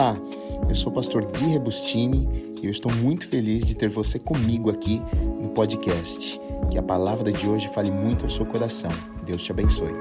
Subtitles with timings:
[0.00, 0.16] Olá,
[0.66, 4.70] eu sou o pastor Gui Rebustini e eu estou muito feliz de ter você comigo
[4.70, 4.98] aqui
[5.42, 6.40] no podcast.
[6.70, 8.90] Que a palavra de hoje fale muito ao seu coração.
[9.26, 9.92] Deus te abençoe.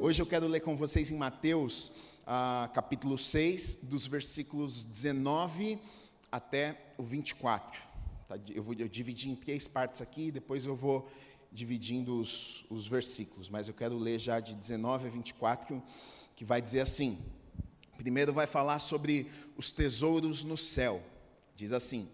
[0.00, 1.92] Hoje eu quero ler com vocês em Mateus,
[2.22, 5.78] uh, capítulo 6, dos versículos 19
[6.30, 7.78] até o 24.
[8.26, 8.38] Tá?
[8.54, 11.06] Eu vou eu dividi em três partes aqui, depois eu vou
[11.52, 15.82] dividindo os, os versículos, mas eu quero ler já de 19 a 24,
[16.34, 17.18] que vai dizer assim:
[18.02, 21.00] primeiro vai falar sobre os tesouros no céu.
[21.54, 22.08] Diz assim: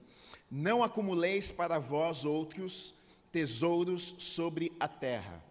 [0.50, 2.94] Não acumuleis para vós outros
[3.32, 5.42] tesouros sobre a terra,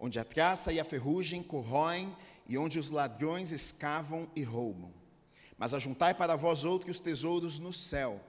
[0.00, 2.14] onde a traça e a ferrugem corroem
[2.48, 4.92] e onde os ladrões escavam e roubam.
[5.56, 8.20] Mas ajuntai para vós outros tesouros no céu,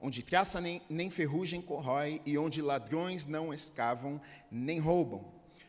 [0.00, 5.24] onde traça nem, nem ferrugem corrói e onde ladrões não escavam nem roubam.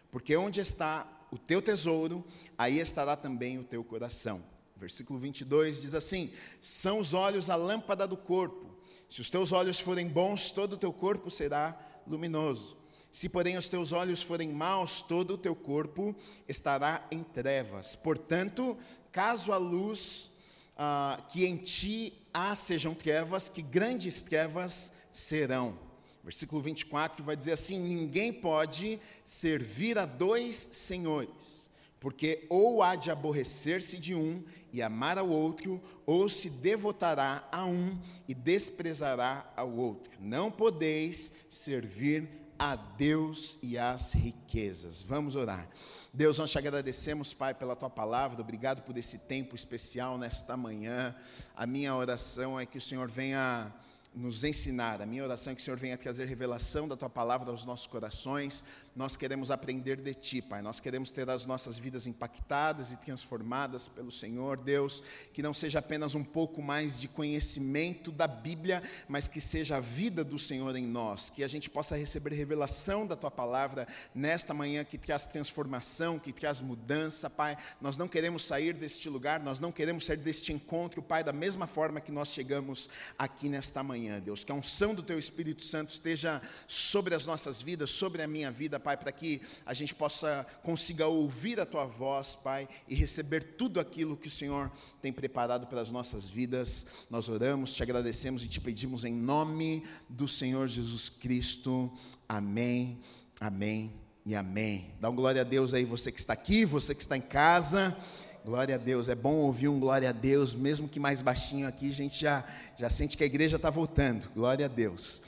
[0.10, 2.26] Porque onde está o teu tesouro,
[2.58, 4.44] aí estará também o teu coração.
[4.76, 8.76] Versículo 22 diz assim: São os olhos a lâmpada do corpo.
[9.10, 11.78] Se os teus olhos forem bons, todo o teu corpo será
[12.08, 12.78] luminoso.
[13.12, 16.16] Se, porém, os teus olhos forem maus, todo o teu corpo
[16.48, 17.94] estará em trevas.
[17.94, 18.78] Portanto,
[19.12, 20.32] caso a luz
[20.78, 25.78] ah, que em ti há sejam trevas, que grandes trevas serão.
[26.24, 33.10] Versículo 24 vai dizer assim: Ninguém pode servir a dois senhores, porque ou há de
[33.10, 39.76] aborrecer-se de um e amar ao outro, ou se devotará a um e desprezará ao
[39.76, 40.12] outro.
[40.20, 45.02] Não podeis servir a Deus e às riquezas.
[45.02, 45.68] Vamos orar.
[46.14, 51.16] Deus, nós te agradecemos, Pai, pela tua palavra, obrigado por esse tempo especial nesta manhã.
[51.56, 53.72] A minha oração é que o Senhor venha
[54.14, 55.02] nos ensinar.
[55.02, 57.88] A minha oração é que o Senhor venha trazer revelação da tua palavra aos nossos
[57.88, 58.66] corações.
[58.96, 60.62] Nós queremos aprender de ti, Pai.
[60.62, 65.02] Nós queremos ter as nossas vidas impactadas e transformadas pelo Senhor, Deus,
[65.34, 69.80] que não seja apenas um pouco mais de conhecimento da Bíblia, mas que seja a
[69.80, 74.54] vida do Senhor em nós, que a gente possa receber revelação da tua palavra nesta
[74.54, 77.58] manhã que traz transformação, que traz mudança, Pai.
[77.80, 81.66] Nós não queremos sair deste lugar, nós não queremos sair deste encontro, Pai, da mesma
[81.66, 84.44] forma que nós chegamos aqui nesta manhã Deus.
[84.44, 88.52] Que a unção do Teu Espírito Santo esteja sobre as nossas vidas, sobre a minha
[88.52, 93.44] vida, Pai, para que a gente possa consiga ouvir a Tua voz, Pai, e receber
[93.44, 94.72] tudo aquilo que o Senhor
[95.02, 96.88] tem preparado para as nossas vidas.
[97.10, 101.92] Nós oramos, te agradecemos e te pedimos em nome do Senhor Jesus Cristo.
[102.28, 103.00] Amém,
[103.40, 103.94] amém
[104.26, 104.94] e amém.
[105.00, 107.96] Dá um glória a Deus aí, você que está aqui, você que está em casa.
[108.44, 111.90] Glória a Deus, é bom ouvir um glória a Deus, mesmo que mais baixinho aqui,
[111.90, 112.44] a gente já,
[112.76, 114.28] já sente que a igreja está voltando.
[114.34, 115.22] Glória a Deus.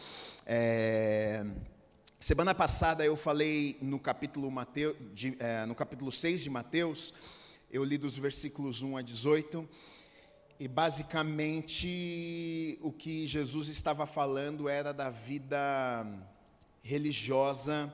[0.47, 1.45] É,
[2.23, 7.13] semana passada eu falei no capítulo, Mateu, de, é, no capítulo 6 de Mateus,
[7.69, 9.67] eu li dos versículos 1 a 18,
[10.57, 16.07] e basicamente o que Jesus estava falando era da vida
[16.81, 17.93] religiosa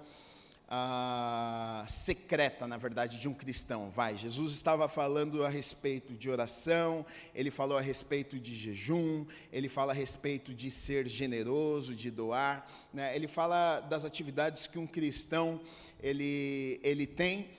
[0.71, 3.89] ah, secreta, na verdade, de um cristão.
[3.89, 7.03] Vai, Jesus estava falando a respeito de oração,
[7.33, 12.67] ele falou a respeito de jejum, ele fala a respeito de ser generoso, de doar,
[12.93, 13.15] né?
[13.15, 15.59] ele fala das atividades que um cristão
[16.01, 17.49] ele, ele tem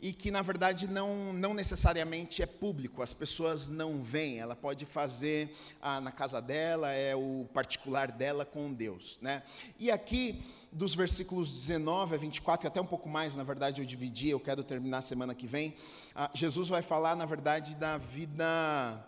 [0.00, 4.86] e que na verdade não, não necessariamente é público, as pessoas não veem, ela pode
[4.86, 9.18] fazer ah, na casa dela, é o particular dela com Deus.
[9.20, 9.42] Né?
[9.78, 13.86] E aqui, dos versículos 19 a 24, e até um pouco mais, na verdade eu
[13.86, 15.74] dividi, eu quero terminar semana que vem,
[16.14, 19.06] ah, Jesus vai falar, na verdade, da vida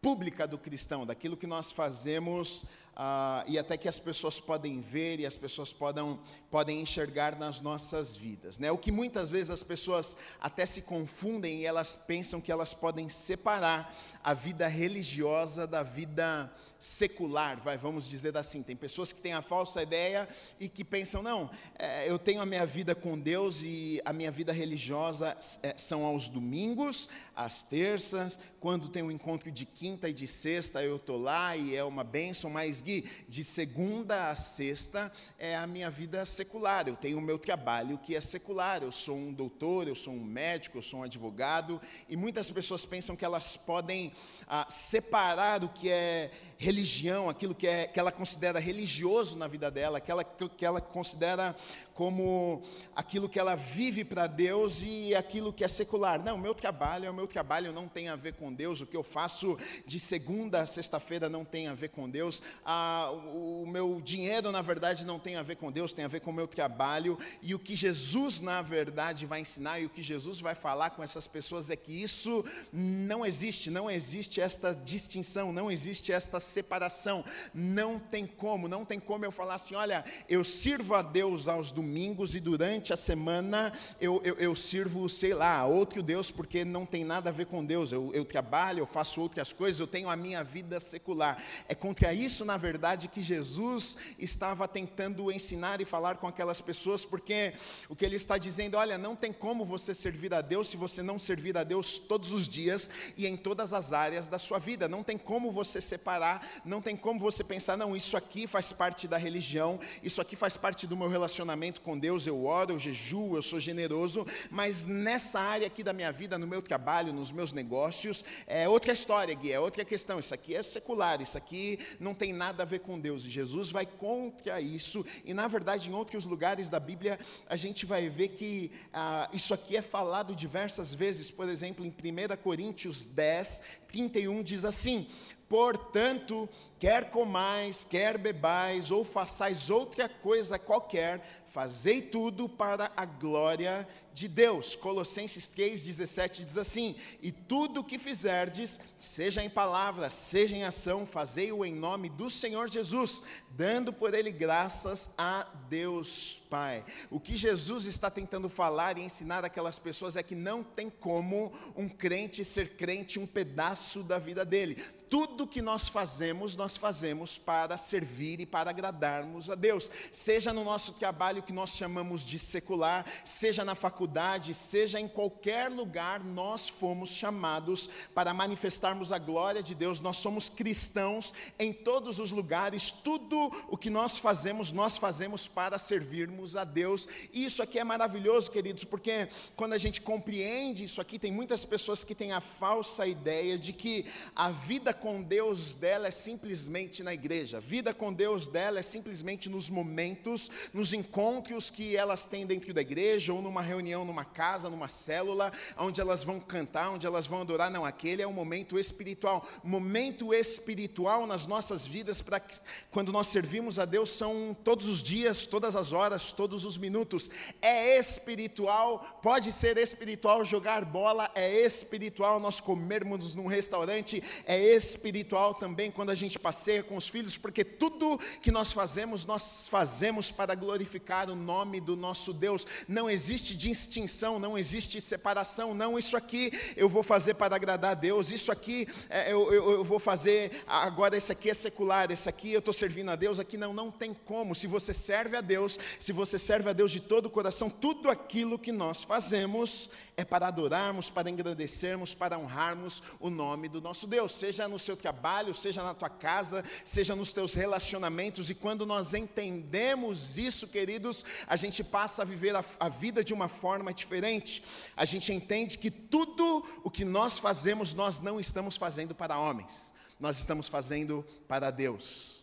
[0.00, 2.64] pública do cristão, daquilo que nós fazemos
[3.00, 6.18] ah, e até que as pessoas podem ver e as pessoas podem,
[6.50, 8.58] podem enxergar nas nossas vidas.
[8.58, 8.72] Né?
[8.72, 13.08] O que muitas vezes as pessoas até se confundem e elas pensam que elas podem
[13.08, 13.94] separar
[14.24, 18.62] a vida religiosa da vida secular, vai, vamos dizer assim.
[18.62, 20.28] Tem pessoas que têm a falsa ideia
[20.60, 24.30] e que pensam, não, é, eu tenho a minha vida com Deus e a minha
[24.30, 30.12] vida religiosa é, são aos domingos, às terças, quando tem um encontro de quinta e
[30.12, 35.12] de sexta eu estou lá e é uma bênção, mas Gui, de segunda a sexta
[35.38, 39.16] é a minha vida secular, eu tenho o meu trabalho que é secular, eu sou
[39.16, 43.24] um doutor, eu sou um médico, eu sou um advogado, e muitas pessoas pensam que
[43.24, 44.12] elas podem
[44.46, 49.70] ah, separar o que é religião, aquilo que, é, que ela considera religioso na vida
[49.70, 51.54] dela, aquela que ela considera
[51.98, 52.62] como
[52.94, 56.22] aquilo que ela vive para Deus e aquilo que é secular.
[56.22, 58.86] Não, o meu trabalho é o meu trabalho, não tem a ver com Deus, o
[58.86, 63.66] que eu faço de segunda a sexta-feira não tem a ver com Deus, ah, o
[63.66, 66.32] meu dinheiro, na verdade, não tem a ver com Deus, tem a ver com o
[66.32, 70.54] meu trabalho, e o que Jesus, na verdade, vai ensinar e o que Jesus vai
[70.54, 76.12] falar com essas pessoas é que isso não existe, não existe esta distinção, não existe
[76.12, 81.02] esta separação, não tem como, não tem como eu falar assim: olha, eu sirvo a
[81.02, 81.87] Deus aos domingos
[82.34, 87.04] e durante a semana eu, eu, eu sirvo, sei lá, outro Deus, porque não tem
[87.04, 87.92] nada a ver com Deus.
[87.92, 91.42] Eu, eu trabalho, eu faço outras coisas, eu tenho a minha vida secular.
[91.68, 97.04] É contra isso, na verdade, que Jesus estava tentando ensinar e falar com aquelas pessoas,
[97.04, 97.54] porque
[97.88, 101.02] o que ele está dizendo, olha, não tem como você servir a Deus se você
[101.02, 104.88] não servir a Deus todos os dias e em todas as áreas da sua vida.
[104.88, 109.08] Não tem como você separar, não tem como você pensar, não, isso aqui faz parte
[109.08, 113.36] da religião, isso aqui faz parte do meu relacionamento com Deus, eu oro, eu jejuo,
[113.36, 117.52] eu sou generoso, mas nessa área aqui da minha vida, no meu trabalho, nos meus
[117.52, 120.18] negócios, é outra história, Gui, é outra questão.
[120.18, 123.24] Isso aqui é secular, isso aqui não tem nada a ver com Deus.
[123.24, 127.86] E Jesus vai contra isso, e na verdade, em outros lugares da Bíblia, a gente
[127.86, 133.06] vai ver que ah, isso aqui é falado diversas vezes, por exemplo, em 1 Coríntios
[133.06, 135.06] 10, 31 diz assim:
[135.48, 136.46] Portanto,
[136.78, 144.28] quer comais, quer bebais, ou façais outra coisa qualquer, fazei tudo para a glória de
[144.28, 144.74] Deus.
[144.74, 151.06] Colossenses 3,17 diz assim: E tudo o que fizerdes, seja em palavra, seja em ação,
[151.06, 156.84] fazei-o em nome do Senhor Jesus, dando por ele graças a Deus Pai.
[157.10, 161.50] O que Jesus está tentando falar e ensinar aquelas pessoas é que não tem como
[161.74, 164.76] um crente ser crente um pedaço da vida dele
[165.10, 169.90] tudo que nós fazemos, nós fazemos para servir e para agradarmos a Deus.
[170.12, 175.70] Seja no nosso trabalho que nós chamamos de secular, seja na faculdade, seja em qualquer
[175.70, 180.00] lugar, nós fomos chamados para manifestarmos a glória de Deus.
[180.00, 182.90] Nós somos cristãos em todos os lugares.
[182.90, 187.08] Tudo o que nós fazemos, nós fazemos para servirmos a Deus.
[187.32, 191.64] E isso aqui é maravilhoso, queridos, porque quando a gente compreende isso aqui, tem muitas
[191.64, 194.04] pessoas que têm a falsa ideia de que
[194.34, 199.48] a vida com Deus dela é simplesmente na igreja, vida com Deus dela é simplesmente
[199.48, 204.68] nos momentos, nos encontros que elas têm dentro da igreja, ou numa reunião, numa casa,
[204.68, 207.70] numa célula, onde elas vão cantar, onde elas vão adorar.
[207.70, 209.46] Não, aquele é um momento espiritual.
[209.62, 212.42] Momento espiritual nas nossas vidas, para
[212.90, 217.30] quando nós servimos a Deus, são todos os dias, todas as horas, todos os minutos.
[217.62, 224.87] É espiritual, pode ser espiritual jogar bola, é espiritual nós comermos num restaurante, é espiritual
[224.88, 229.68] espiritual também quando a gente passeia com os filhos, porque tudo que nós fazemos, nós
[229.68, 232.66] fazemos para glorificar o nome do nosso Deus.
[232.86, 235.74] Não existe distinção, não existe separação.
[235.74, 239.70] Não, isso aqui eu vou fazer para agradar a Deus, isso aqui é, eu, eu,
[239.72, 243.38] eu, vou fazer, agora esse aqui é secular, esse aqui eu estou servindo a Deus,
[243.38, 244.54] aqui não, não tem como.
[244.54, 248.10] Se você serve a Deus, se você serve a Deus de todo o coração, tudo
[248.10, 254.06] aquilo que nós fazemos é para adorarmos, para engrandecermos, para honrarmos o nome do nosso
[254.06, 258.86] Deus, seja no seu trabalho, seja na tua casa, seja nos teus relacionamentos, e quando
[258.86, 263.92] nós entendemos isso, queridos, a gente passa a viver a, a vida de uma forma
[263.92, 264.62] diferente.
[264.96, 269.92] A gente entende que tudo o que nós fazemos, nós não estamos fazendo para homens,
[270.18, 272.38] nós estamos fazendo para Deus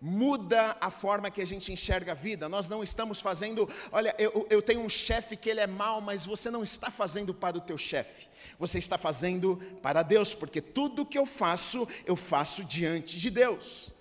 [0.00, 2.48] muda a forma que a gente enxerga a vida.
[2.48, 6.24] Nós não estamos fazendo, olha, eu, eu tenho um chefe que ele é mau, mas
[6.24, 8.28] você não está fazendo para o teu chefe.
[8.58, 13.92] Você está fazendo para Deus, porque tudo que eu faço, eu faço diante de Deus.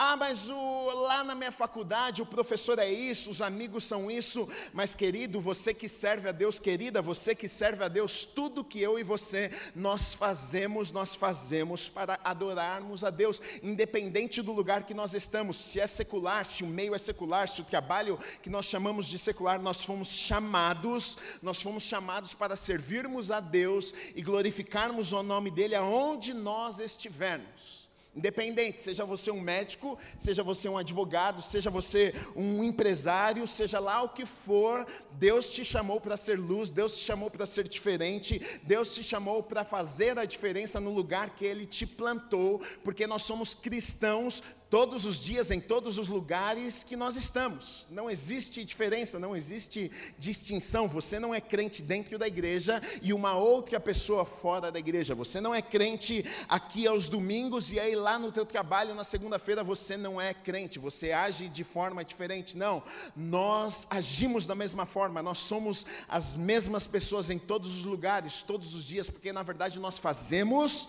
[0.00, 4.48] Ah, mas o, lá na minha faculdade o professor é isso, os amigos são isso.
[4.72, 8.80] Mas, querido, você que serve a Deus, querida, você que serve a Deus, tudo que
[8.80, 14.94] eu e você nós fazemos, nós fazemos para adorarmos a Deus, independente do lugar que
[14.94, 15.56] nós estamos.
[15.56, 19.18] Se é secular, se o meio é secular, se o trabalho que nós chamamos de
[19.18, 25.50] secular, nós fomos chamados, nós fomos chamados para servirmos a Deus e glorificarmos o nome
[25.50, 27.87] dEle aonde nós estivermos.
[28.16, 34.02] Independente, seja você um médico, seja você um advogado, seja você um empresário, seja lá
[34.02, 38.40] o que for, Deus te chamou para ser luz, Deus te chamou para ser diferente,
[38.64, 43.22] Deus te chamou para fazer a diferença no lugar que Ele te plantou, porque nós
[43.22, 47.86] somos cristãos todos os dias, em todos os lugares que nós estamos.
[47.90, 50.86] Não existe diferença, não existe distinção.
[50.88, 55.14] Você não é crente dentro da igreja e uma outra pessoa fora da igreja.
[55.14, 59.64] Você não é crente aqui aos domingos e aí lá no teu trabalho na segunda-feira
[59.64, 60.78] você não é crente.
[60.78, 62.56] Você age de forma diferente.
[62.56, 62.82] Não,
[63.16, 65.22] nós agimos da mesma forma.
[65.22, 69.78] Nós somos as mesmas pessoas em todos os lugares, todos os dias, porque na verdade
[69.78, 70.88] nós fazemos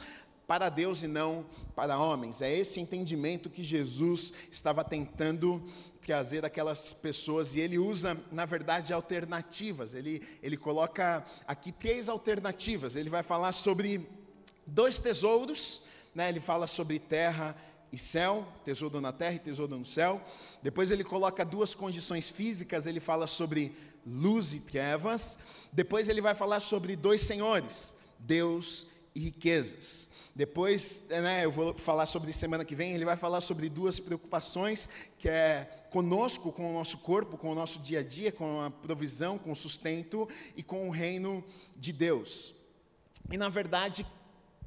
[0.50, 2.42] para Deus e não para homens.
[2.42, 5.64] É esse entendimento que Jesus estava tentando
[6.02, 9.94] trazer aquelas pessoas e ele usa, na verdade, alternativas.
[9.94, 12.96] Ele, ele coloca aqui três alternativas.
[12.96, 14.10] Ele vai falar sobre
[14.66, 15.84] dois tesouros,
[16.16, 16.30] né?
[16.30, 17.56] ele fala sobre terra
[17.92, 20.20] e céu, tesouro na terra e tesouro no céu.
[20.64, 23.72] Depois ele coloca duas condições físicas, ele fala sobre
[24.04, 25.38] luz e trevas.
[25.72, 30.09] Depois ele vai falar sobre dois senhores, Deus e riquezas.
[30.40, 34.88] Depois, né, eu vou falar sobre semana que vem, ele vai falar sobre duas preocupações,
[35.18, 38.72] que é conosco, com o nosso corpo, com o nosso dia a dia, com a
[38.72, 41.44] provisão, com o sustento e com o reino
[41.76, 42.56] de Deus.
[43.30, 44.06] E na verdade,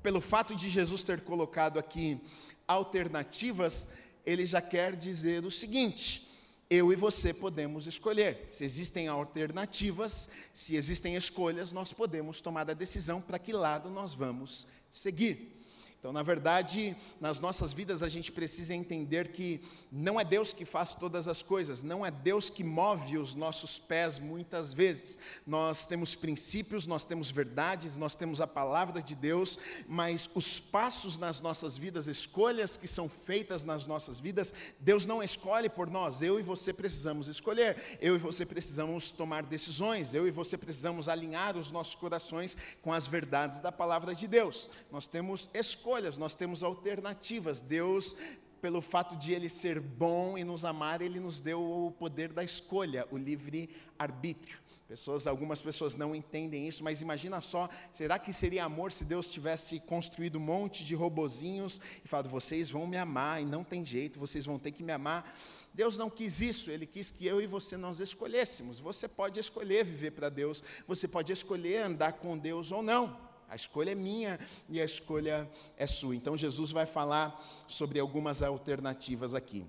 [0.03, 2.21] pelo fato de Jesus ter colocado aqui
[2.69, 3.89] alternativas,
[4.27, 6.29] ele já quer dizer o seguinte:
[6.69, 8.45] eu e você podemos escolher.
[8.51, 14.13] Se existem alternativas, se existem escolhas, nós podemos tomar a decisão para que lado nós
[14.13, 15.62] vamos seguir.
[16.03, 20.65] Então, na verdade, nas nossas vidas a gente precisa entender que não é Deus que
[20.65, 25.17] faz todas as coisas, não é Deus que move os nossos pés muitas vezes.
[25.47, 31.19] Nós temos princípios, nós temos verdades, nós temos a palavra de Deus, mas os passos
[31.19, 36.21] nas nossas vidas, escolhas que são feitas nas nossas vidas, Deus não escolhe por nós.
[36.21, 41.09] Eu e você precisamos escolher, eu e você precisamos tomar decisões, eu e você precisamos
[41.09, 44.69] alinhar os nossos corações com as verdades da palavra de Deus.
[44.91, 47.61] Nós temos escolhas escolhas, nós temos alternativas.
[47.61, 48.17] Deus,
[48.63, 52.43] pelo fato de Ele ser bom e nos amar, Ele nos deu o poder da
[52.43, 53.69] escolha, o livre
[53.99, 54.59] arbítrio.
[54.89, 59.29] Pessoas, algumas pessoas não entendem isso, mas imagina só, será que seria amor se Deus
[59.31, 63.85] tivesse construído um monte de robozinhos e falado, vocês vão me amar e não tem
[63.85, 65.31] jeito, vocês vão ter que me amar?
[65.75, 68.81] Deus não quis isso, Ele quis que eu e você nós escolhêssemos.
[68.81, 73.32] Você pode escolher viver para Deus, você pode escolher andar com Deus ou não.
[73.53, 76.17] A escolha é minha e a escolha é sua.
[76.17, 79.67] Então Jesus vai falar sobre algumas alternativas aqui.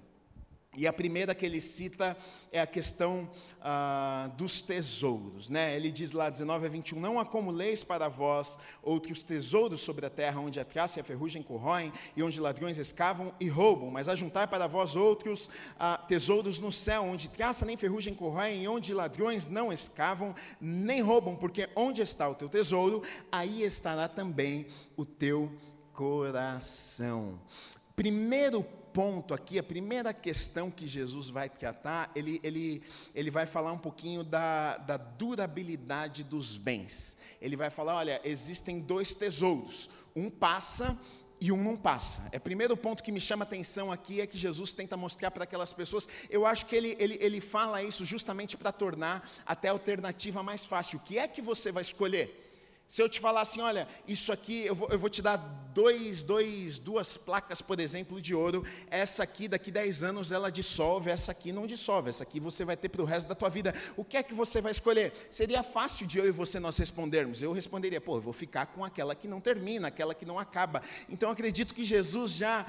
[0.75, 2.17] E a primeira que ele cita
[2.51, 3.29] é a questão
[3.61, 5.49] ah, dos tesouros.
[5.49, 5.75] Né?
[5.75, 10.39] Ele diz lá, 19 a 21, Não acumuleis para vós outros tesouros sobre a terra,
[10.39, 14.47] onde a traça e a ferrugem corroem, e onde ladrões escavam e roubam, mas ajuntai
[14.47, 15.49] para vós outros
[15.79, 21.01] ah, tesouros no céu, onde traça nem ferrugem corroem, e onde ladrões não escavam nem
[21.01, 24.65] roubam, porque onde está o teu tesouro, aí estará também
[24.97, 25.51] o teu
[25.93, 27.39] coração.
[27.95, 32.83] Primeiro ponto aqui, a primeira questão que Jesus vai tratar, ele, ele,
[33.15, 37.17] ele vai falar um pouquinho da, da durabilidade dos bens.
[37.41, 40.97] Ele vai falar: olha, existem dois tesouros, um passa
[41.41, 42.29] e um não passa.
[42.31, 45.43] É o primeiro ponto que me chama atenção aqui é que Jesus tenta mostrar para
[45.43, 46.07] aquelas pessoas.
[46.29, 50.65] Eu acho que ele, ele, ele fala isso justamente para tornar até a alternativa mais
[50.65, 50.99] fácil.
[50.99, 52.42] O que é que você vai escolher?
[52.87, 55.37] Se eu te falar assim, olha, isso aqui, eu vou, eu vou te dar
[55.73, 61.09] dois, dois, duas placas, por exemplo, de ouro, essa aqui, daqui 10 anos, ela dissolve,
[61.09, 63.73] essa aqui não dissolve, essa aqui você vai ter para o resto da tua vida.
[63.97, 65.11] O que é que você vai escolher?
[65.31, 67.41] Seria fácil de eu e você nós respondermos.
[67.41, 70.81] Eu responderia, pô, eu vou ficar com aquela que não termina, aquela que não acaba.
[71.09, 72.65] Então, acredito que Jesus já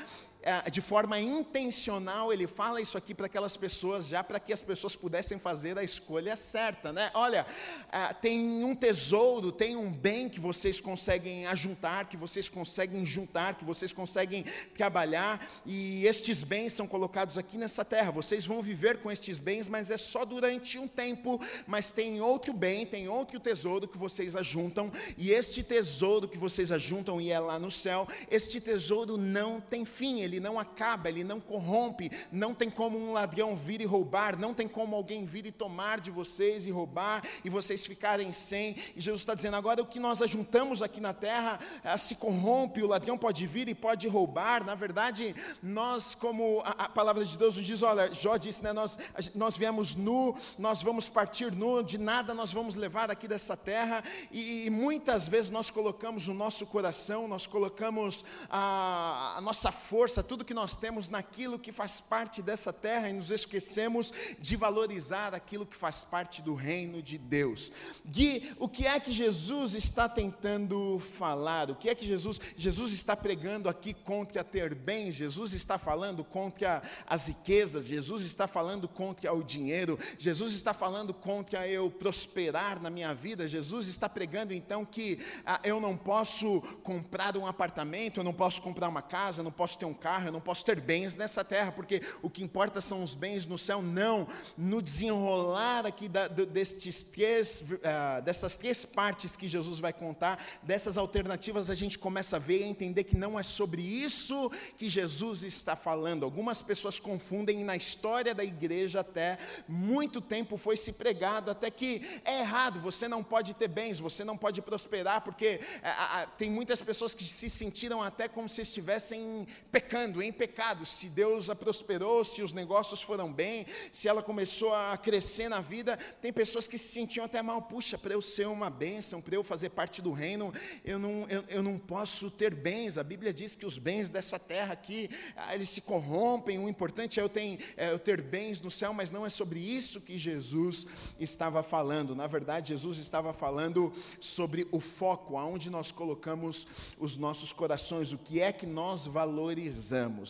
[0.71, 4.95] de forma intencional, ele fala isso aqui para aquelas pessoas, já para que as pessoas
[4.95, 7.11] pudessem fazer a escolha certa, né?
[7.15, 7.47] Olha,
[7.91, 13.55] é, tem um tesouro, tem um bem que vocês conseguem ajuntar, que vocês conseguem juntar,
[13.55, 18.11] que vocês conseguem trabalhar, e estes bens são colocados aqui nessa terra.
[18.11, 21.41] Vocês vão viver com estes bens, mas é só durante um tempo.
[21.67, 26.71] Mas tem outro bem, tem outro tesouro que vocês ajuntam, e este tesouro que vocês
[26.71, 31.09] ajuntam e é lá no céu, este tesouro não tem fim, ele ele não acaba,
[31.09, 35.25] ele não corrompe, não tem como um ladrão vir e roubar, não tem como alguém
[35.25, 38.77] vir e tomar de vocês e roubar e vocês ficarem sem.
[38.97, 42.83] E Jesus está dizendo: agora o que nós ajuntamos aqui na terra eh, se corrompe,
[42.83, 44.65] o ladrão pode vir e pode roubar.
[44.65, 48.73] Na verdade, nós, como a, a palavra de Deus nos diz, olha, Jó disse, né,
[48.73, 48.99] nós,
[49.35, 54.03] nós viemos nu, nós vamos partir nu, de nada nós vamos levar aqui dessa terra,
[54.33, 60.23] e, e muitas vezes nós colocamos o nosso coração, nós colocamos a, a nossa força,
[60.25, 65.35] tudo que nós temos naquilo que faz parte dessa terra e nos esquecemos de valorizar
[65.35, 67.73] aquilo que faz parte do reino de Deus.
[68.05, 71.71] Gui, o que é que Jesus está tentando falar?
[71.71, 75.15] O que é que Jesus, Jesus está pregando aqui contra ter bens?
[75.15, 77.87] Jesus está falando contra as riquezas?
[77.87, 79.99] Jesus está falando contra o dinheiro?
[80.19, 83.47] Jesus está falando contra eu prosperar na minha vida?
[83.47, 88.63] Jesus está pregando então que ah, eu não posso comprar um apartamento, eu não posso
[88.63, 91.45] comprar uma casa, eu não posso ter um carro, eu não posso ter bens nessa
[91.45, 93.81] terra, porque o que importa são os bens no céu.
[93.81, 100.43] Não, no desenrolar aqui da, destes três, uh, dessas três partes que Jesus vai contar,
[100.63, 104.51] dessas alternativas, a gente começa a ver e a entender que não é sobre isso
[104.77, 106.25] que Jesus está falando.
[106.25, 111.71] Algumas pessoas confundem, e na história da igreja até muito tempo foi se pregado, até
[111.71, 116.31] que é errado, você não pode ter bens, você não pode prosperar, porque uh, uh,
[116.37, 121.49] tem muitas pessoas que se sentiram até como se estivessem pecando, em pecado, se Deus
[121.49, 126.33] a prosperou, se os negócios foram bem, se ela começou a crescer na vida, tem
[126.33, 129.71] pessoas que se sentiam até mal, puxa, para eu ser uma bênção, para eu fazer
[129.71, 130.53] parte do reino,
[130.85, 134.39] eu não, eu, eu não posso ter bens, a Bíblia diz que os bens dessa
[134.39, 138.61] terra aqui, ah, eles se corrompem, o importante é eu, ter, é eu ter bens
[138.61, 140.87] no céu, mas não é sobre isso que Jesus
[141.21, 146.67] estava falando, na verdade Jesus estava falando sobre o foco, aonde nós colocamos
[146.99, 149.84] os nossos corações, o que é que nós valorizamos,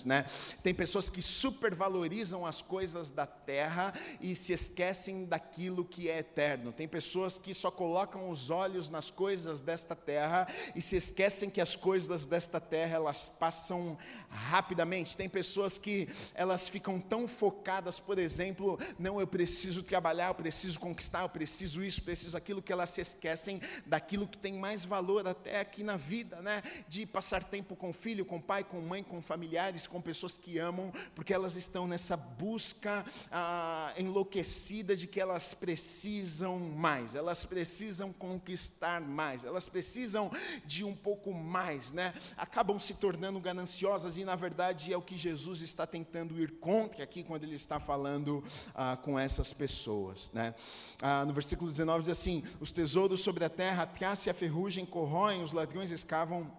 [0.04, 0.25] né?
[0.62, 6.73] Tem pessoas que supervalorizam as coisas da terra e se esquecem daquilo que é eterno.
[6.73, 11.61] Tem pessoas que só colocam os olhos nas coisas desta terra e se esquecem que
[11.61, 15.16] as coisas desta terra elas passam rapidamente.
[15.16, 20.80] Tem pessoas que elas ficam tão focadas, por exemplo, não eu preciso trabalhar, eu preciso
[20.80, 25.26] conquistar, eu preciso isso, preciso aquilo que elas se esquecem daquilo que tem mais valor
[25.26, 26.62] até aqui na vida, né?
[26.88, 30.90] De passar tempo com filho, com pai, com mãe, com familiares, com pessoas que amam,
[31.14, 39.02] porque elas estão nessa busca ah, enlouquecida de que elas precisam mais, elas precisam conquistar
[39.02, 40.30] mais, elas precisam
[40.64, 42.14] de um pouco mais, né?
[42.38, 47.04] Acabam se tornando gananciosas e, na verdade, é o que Jesus está tentando ir contra
[47.04, 48.42] aqui quando ele está falando
[48.74, 50.54] ah, com essas pessoas, né?
[51.02, 54.34] Ah, no versículo 19 diz assim: Os tesouros sobre a terra, a traça e a
[54.34, 56.50] ferrugem corroem, os ladrões escavam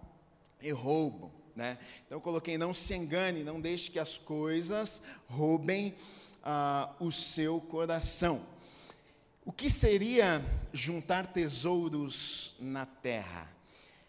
[0.62, 1.35] e roubam.
[1.56, 1.78] Né?
[2.04, 5.94] Então eu coloquei: não se engane, não deixe que as coisas roubem
[6.44, 8.46] ah, o seu coração.
[9.44, 13.55] O que seria juntar tesouros na terra?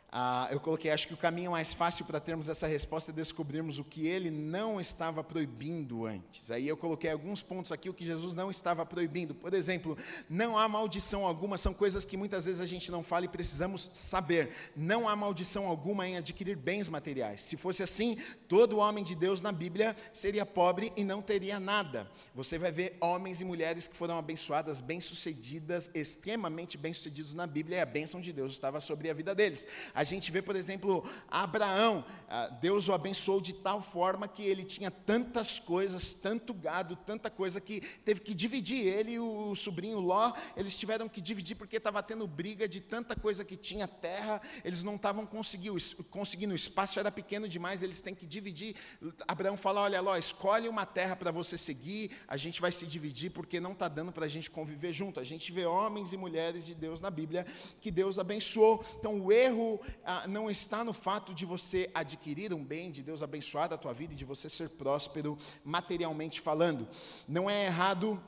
[0.10, 3.78] Ah, eu coloquei, acho que o caminho mais fácil para termos essa resposta é descobrirmos
[3.78, 6.50] o que ele não estava proibindo antes.
[6.50, 9.36] Aí eu coloquei alguns pontos aqui, o que Jesus não estava proibindo.
[9.36, 9.98] Por exemplo,
[10.30, 13.90] não há maldição alguma, são coisas que muitas vezes a gente não fala e precisamos
[13.92, 14.50] saber.
[14.78, 17.42] Não há maldição alguma em adquirir bens materiais.
[17.42, 22.10] Se fosse assim, todo homem de Deus na Bíblia seria pobre e não teria nada.
[22.34, 27.82] Você vai ver homens e mulheres que foram abençoadas, bem-sucedidas, extremamente bem-sucedidos na Bíblia, e
[27.82, 29.68] a bênção de Deus estava sobre a vida deles.
[29.98, 34.64] A gente vê, por exemplo, Abraão, ah, Deus o abençoou de tal forma que ele
[34.64, 38.86] tinha tantas coisas, tanto gado, tanta coisa que teve que dividir.
[38.86, 43.16] Ele e o sobrinho Ló, eles tiveram que dividir porque estava tendo briga de tanta
[43.16, 45.76] coisa que tinha terra, eles não estavam conseguindo,
[46.12, 48.76] conseguindo, o espaço era pequeno demais, eles têm que dividir.
[49.28, 53.32] Abraão fala: Olha, Ló, escolhe uma terra para você seguir, a gente vai se dividir
[53.32, 55.20] porque não está dando para a gente conviver junto.
[55.20, 57.48] A gente vê homens e mulheres de Deus na Bíblia
[57.82, 58.86] que Deus abençoou.
[59.00, 59.82] Então, o erro
[60.28, 64.14] não está no fato de você adquirir um bem, de Deus abençoar a tua vida
[64.14, 66.88] e de você ser próspero materialmente falando.
[67.28, 68.22] Não é errado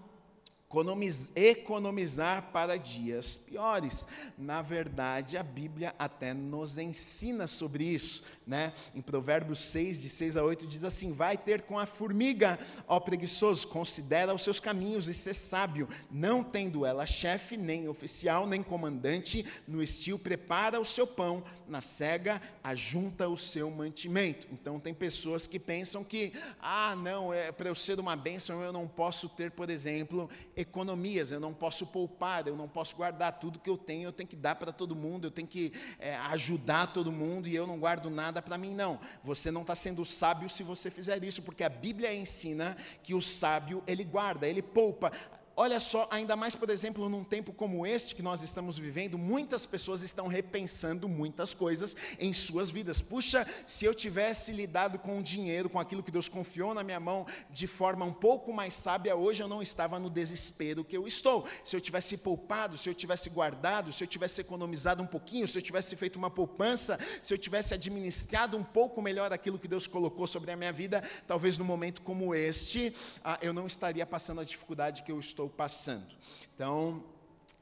[1.35, 4.05] economizar para dias piores.
[4.37, 8.23] Na verdade, a Bíblia até nos ensina sobre isso.
[8.45, 8.71] Né?
[8.93, 12.99] Em Provérbios 6, de 6 a 8, diz assim: Vai ter com a formiga, ó
[12.99, 18.61] preguiçoso, considera os seus caminhos e ser sábio, não tendo ela chefe, nem oficial, nem
[18.61, 24.47] comandante, no estio prepara o seu pão, na cega ajunta o seu mantimento.
[24.51, 28.71] Então, tem pessoas que pensam que, ah, não, é, para eu ser uma bênção, eu
[28.71, 30.29] não posso ter, por exemplo,
[30.59, 34.27] economias, eu não posso poupar, eu não posso guardar tudo que eu tenho, eu tenho
[34.27, 37.79] que dar para todo mundo, eu tenho que é, ajudar todo mundo e eu não
[37.79, 38.99] guardo nada para mim, não.
[39.23, 43.21] Você não está sendo sábio se você fizer isso, porque a Bíblia ensina que o
[43.21, 45.11] sábio ele guarda, ele poupa.
[45.59, 49.65] Olha só, ainda mais, por exemplo, num tempo como este que nós estamos vivendo, muitas
[49.65, 53.01] pessoas estão repensando muitas coisas em suas vidas.
[53.01, 56.99] Puxa, se eu tivesse lidado com o dinheiro, com aquilo que Deus confiou na minha
[56.99, 61.05] mão, de forma um pouco mais sábia, hoje eu não estava no desespero que eu
[61.05, 61.45] estou.
[61.61, 65.57] Se eu tivesse poupado, se eu tivesse guardado, se eu tivesse economizado um pouquinho, se
[65.57, 69.85] eu tivesse feito uma poupança, se eu tivesse administrado um pouco melhor aquilo que Deus
[69.87, 74.39] colocou sobre a minha vida, talvez no momento como este, ah, eu não estaria passando
[74.39, 76.15] a dificuldade que eu estou passando.
[76.55, 77.03] Então,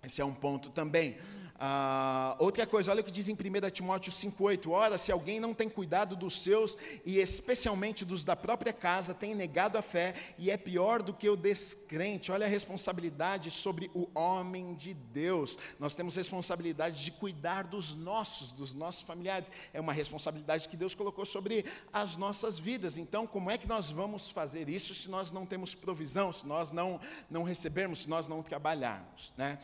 [0.04, 1.17] esse é um ponto também.
[1.60, 5.56] Ah, outra coisa, olha o que diz em 1 Timóteo 5,8: Ora, se alguém não
[5.56, 10.52] tem cuidado dos seus, e especialmente dos da própria casa, tem negado a fé, e
[10.52, 12.32] é pior do que o descrente.
[12.32, 15.58] Olha a responsabilidade sobre o homem de Deus.
[15.80, 19.52] Nós temos responsabilidade de cuidar dos nossos, dos nossos familiares.
[19.74, 23.00] É uma responsabilidade que Deus colocou sobre as nossas vidas.
[23.00, 26.70] Então, como é que nós vamos fazer isso se nós não temos provisão, se nós
[26.70, 27.00] não,
[27.32, 29.34] não recebermos, se nós não trabalharmos?
[29.36, 29.58] Né?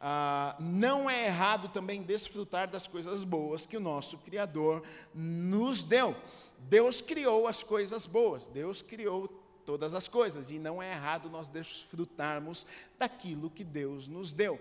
[0.00, 4.82] Ah, não é errado também desfrutar das coisas boas que o nosso Criador
[5.14, 6.14] nos deu.
[6.58, 9.26] Deus criou as coisas boas, Deus criou
[9.66, 12.64] todas as coisas, e não é errado nós desfrutarmos
[12.96, 14.60] daquilo que Deus nos deu.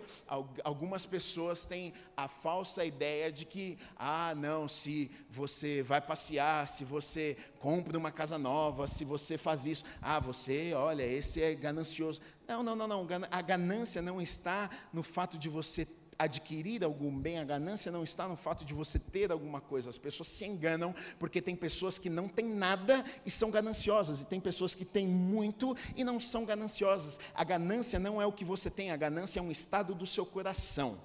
[0.64, 6.84] Algumas pessoas têm a falsa ideia de que, ah, não, se você vai passear, se
[6.84, 12.20] você compra uma casa nova, se você faz isso, ah, você, olha, esse é ganancioso.
[12.48, 13.08] Não, não, não, não.
[13.32, 18.28] A ganância não está no fato de você adquirir algum bem, a ganância não está
[18.28, 19.90] no fato de você ter alguma coisa.
[19.90, 24.26] As pessoas se enganam porque tem pessoas que não têm nada e são gananciosas, e
[24.26, 27.20] tem pessoas que têm muito e não são gananciosas.
[27.34, 30.26] A ganância não é o que você tem, a ganância é um estado do seu
[30.26, 30.98] coração.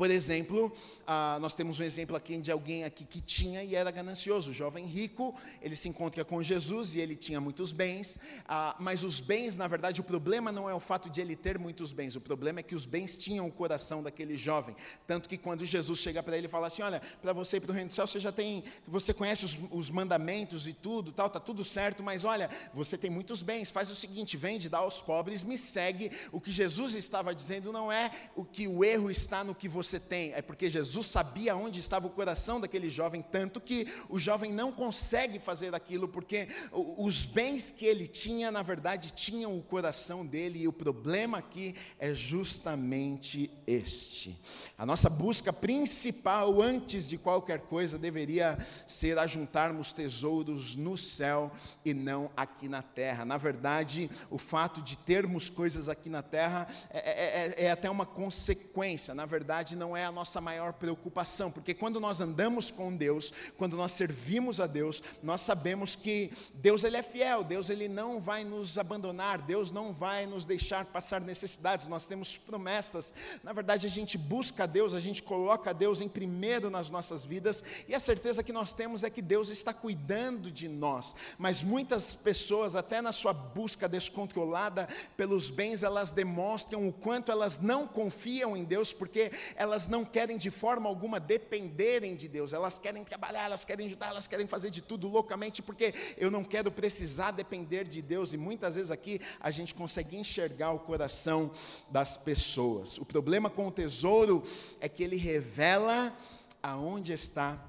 [0.00, 0.72] Por exemplo,
[1.06, 4.86] ah, nós temos um exemplo aqui de alguém aqui que tinha e era ganancioso, jovem
[4.86, 9.58] rico, ele se encontra com Jesus e ele tinha muitos bens, ah, mas os bens,
[9.58, 12.60] na verdade, o problema não é o fato de ele ter muitos bens, o problema
[12.60, 14.74] é que os bens tinham o coração daquele jovem,
[15.06, 17.72] tanto que quando Jesus chega para ele e fala assim, olha, para você ir para
[17.72, 21.28] o reino do céu, você já tem, você conhece os, os mandamentos e tudo, tal,
[21.28, 25.02] tá tudo certo, mas olha, você tem muitos bens, faz o seguinte, vende, dá aos
[25.02, 29.44] pobres, me segue, o que Jesus estava dizendo não é o que o erro está
[29.44, 33.22] no que você você tem, é porque Jesus sabia onde estava o coração daquele jovem,
[33.22, 38.62] tanto que o jovem não consegue fazer aquilo, porque os bens que ele tinha, na
[38.62, 44.38] verdade, tinham o coração dele, e o problema aqui é justamente este.
[44.78, 51.50] A nossa busca principal, antes de qualquer coisa, deveria ser ajuntarmos tesouros no céu
[51.84, 53.24] e não aqui na terra.
[53.24, 57.90] Na verdade, o fato de termos coisas aqui na terra é, é, é, é até
[57.90, 62.94] uma consequência, na verdade, não é a nossa maior preocupação, porque quando nós andamos com
[62.94, 67.88] Deus, quando nós servimos a Deus, nós sabemos que Deus ele é fiel, Deus ele
[67.88, 71.88] não vai nos abandonar, Deus não vai nos deixar passar necessidades.
[71.88, 73.14] Nós temos promessas.
[73.42, 76.90] Na verdade, a gente busca a Deus, a gente coloca a Deus em primeiro nas
[76.90, 81.14] nossas vidas, e a certeza que nós temos é que Deus está cuidando de nós.
[81.38, 87.58] Mas muitas pessoas, até na sua busca descontrolada pelos bens, elas demonstram o quanto elas
[87.58, 92.52] não confiam em Deus, porque elas elas não querem de forma alguma dependerem de Deus,
[92.52, 96.42] elas querem trabalhar, elas querem ajudar, elas querem fazer de tudo loucamente, porque eu não
[96.42, 101.52] quero precisar depender de Deus, e muitas vezes aqui a gente consegue enxergar o coração
[101.88, 102.98] das pessoas.
[102.98, 104.42] O problema com o tesouro
[104.80, 106.12] é que ele revela
[106.60, 107.64] aonde está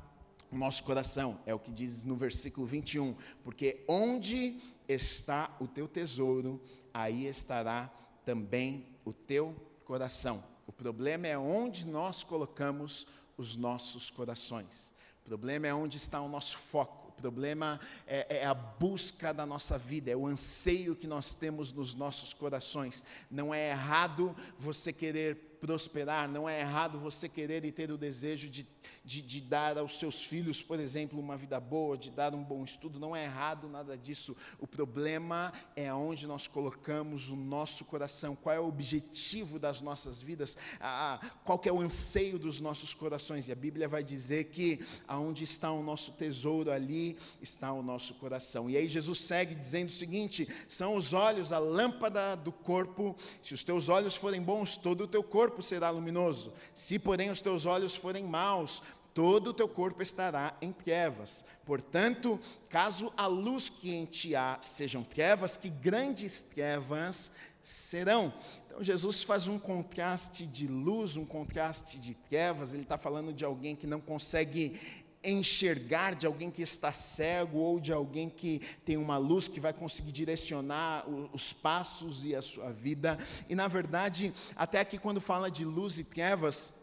[0.51, 5.87] o nosso coração, é o que diz no versículo 21, porque onde está o teu
[5.87, 6.59] tesouro,
[6.91, 7.89] aí estará
[8.25, 10.50] também o teu coração.
[10.67, 14.93] O problema é onde nós colocamos os nossos corações.
[15.23, 17.09] O problema é onde está o nosso foco.
[17.09, 21.71] O problema é, é, a busca da nossa vida, é o anseio que nós temos
[21.71, 23.03] nos nossos corações.
[23.29, 28.49] Não é errado você querer prosperar, não é errado você querer e ter o desejo
[28.49, 28.65] de,
[29.05, 32.63] de, de, dar aos seus filhos, por exemplo, uma vida boa, de dar um bom
[32.63, 34.35] estudo, não é errado nada disso.
[34.57, 40.19] O problema é onde nós colocamos o nosso coração, qual é o objetivo das nossas
[40.19, 43.47] vidas, a, qual é o anseio dos nossos corações.
[43.47, 48.15] E a Bíblia vai dizer que aonde está o nosso tesouro, ali está o nosso
[48.15, 48.67] coração.
[48.67, 53.53] E aí Jesus segue dizendo o seguinte: são os olhos a lâmpada do corpo, se
[53.53, 56.53] os teus olhos forem bons, todo o teu corpo corpo será luminoso.
[56.73, 58.81] Se, porém, os teus olhos forem maus,
[59.13, 61.45] todo o teu corpo estará em trevas.
[61.65, 68.33] Portanto, caso a luz que em ti há sejam trevas, que grandes trevas serão.
[68.65, 72.73] Então, Jesus faz um contraste de luz, um contraste de trevas.
[72.73, 77.79] Ele está falando de alguém que não consegue enxergar de alguém que está cego ou
[77.79, 82.71] de alguém que tem uma luz que vai conseguir direcionar os passos e a sua
[82.71, 83.17] vida.
[83.49, 86.73] E na verdade, até aqui quando fala de luz e trevas,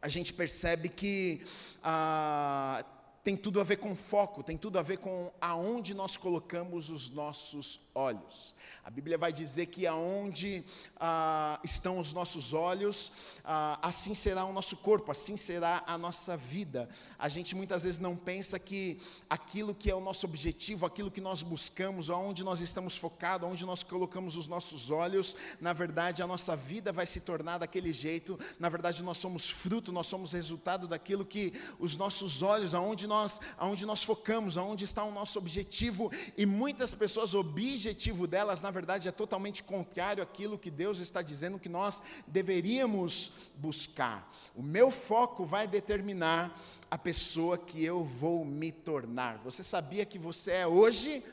[0.00, 1.42] a gente percebe que
[1.82, 2.84] ah,
[3.26, 7.10] tem tudo a ver com foco, tem tudo a ver com aonde nós colocamos os
[7.10, 8.54] nossos olhos.
[8.84, 13.10] A Bíblia vai dizer que aonde ah, estão os nossos olhos,
[13.44, 16.88] ah, assim será o nosso corpo, assim será a nossa vida.
[17.18, 21.20] A gente muitas vezes não pensa que aquilo que é o nosso objetivo, aquilo que
[21.20, 26.28] nós buscamos, aonde nós estamos focados, aonde nós colocamos os nossos olhos, na verdade a
[26.28, 28.38] nossa vida vai se tornar daquele jeito.
[28.60, 33.15] Na verdade nós somos fruto, nós somos resultado daquilo que os nossos olhos, aonde nós,
[33.56, 36.10] aonde nós focamos, aonde está o nosso objetivo.
[36.36, 41.22] E muitas pessoas, o objetivo delas, na verdade, é totalmente contrário àquilo que Deus está
[41.22, 44.30] dizendo que nós deveríamos buscar.
[44.54, 46.58] O meu foco vai determinar
[46.90, 49.38] a pessoa que eu vou me tornar.
[49.38, 51.24] Você sabia que você é hoje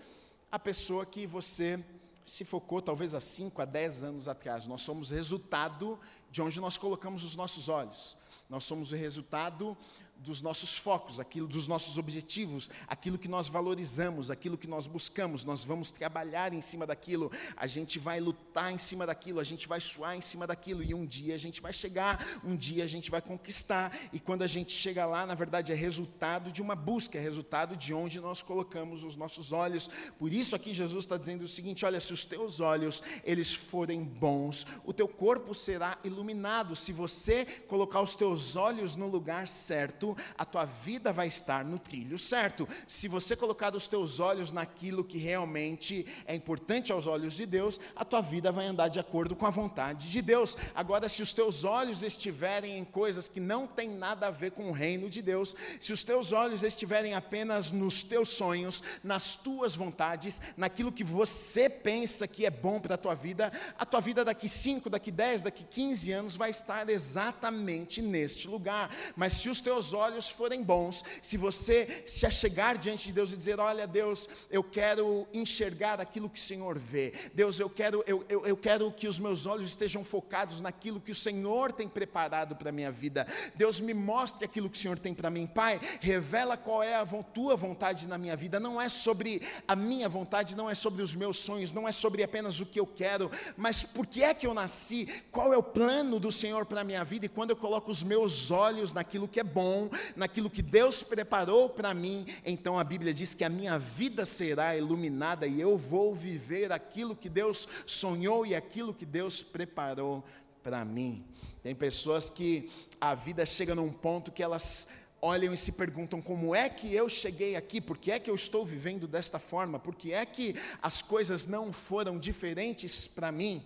[0.52, 1.84] a pessoa que você
[2.24, 4.66] se focou talvez há 5 a 10 anos atrás.
[4.68, 6.00] Nós somos resultado
[6.32, 8.18] de onde nós colocamos os nossos olhos.
[8.50, 9.78] Nós somos o resultado
[10.24, 15.44] dos nossos focos, aquilo dos nossos objetivos, aquilo que nós valorizamos, aquilo que nós buscamos,
[15.44, 19.68] nós vamos trabalhar em cima daquilo, a gente vai lutar em cima daquilo, a gente
[19.68, 22.88] vai suar em cima daquilo e um dia a gente vai chegar, um dia a
[22.88, 26.76] gente vai conquistar e quando a gente chega lá, na verdade é resultado de uma
[26.76, 29.90] busca, é resultado de onde nós colocamos os nossos olhos.
[30.18, 34.04] Por isso aqui Jesus está dizendo o seguinte: olha, se os teus olhos eles forem
[34.04, 36.76] bons, o teu corpo será iluminado.
[36.76, 41.80] Se você colocar os teus olhos no lugar certo a tua vida vai estar no
[41.80, 42.68] trilho certo.
[42.88, 47.80] Se você colocar os teus olhos naquilo que realmente é importante aos olhos de Deus,
[47.96, 50.58] a tua vida vai andar de acordo com a vontade de Deus.
[50.76, 54.70] Agora, se os teus olhos estiverem em coisas que não têm nada a ver com
[54.70, 59.76] o reino de Deus, se os teus olhos estiverem apenas nos teus sonhos, nas tuas
[59.76, 64.26] vontades, naquilo que você pensa que é bom para a tua vida, a tua vida
[64.26, 68.90] daqui 5, daqui 10, daqui 15 anos vai estar exatamente neste lugar.
[69.16, 73.32] Mas se os teus olhos olhos forem bons, se você se achegar diante de Deus
[73.32, 78.04] e dizer: Olha, Deus, eu quero enxergar aquilo que o Senhor vê, Deus, eu quero,
[78.06, 81.88] eu, eu, eu quero que os meus olhos estejam focados naquilo que o Senhor tem
[81.88, 85.48] preparado para a minha vida, Deus, me mostre aquilo que o Senhor tem para mim,
[85.48, 90.08] Pai, revela qual é a tua vontade na minha vida, não é sobre a minha
[90.08, 93.32] vontade, não é sobre os meus sonhos, não é sobre apenas o que eu quero,
[93.58, 96.84] mas por que é que eu nasci, qual é o plano do Senhor para a
[96.84, 99.44] minha vida, e quando eu coloco os meus olhos naquilo que é
[99.84, 104.26] bom, naquilo que Deus preparou para mim, então a Bíblia diz que a minha vida
[104.26, 110.24] será iluminada e eu vou viver aquilo que Deus sonhou e aquilo que Deus preparou
[110.62, 111.26] para mim.
[111.62, 112.70] Tem pessoas que
[113.00, 114.88] a vida chega num ponto que elas
[115.22, 118.36] olham e se perguntam como é que eu cheguei aqui, por que é que eu
[118.36, 123.64] estou vivendo desta forma, por que é que as coisas não foram diferentes para mim.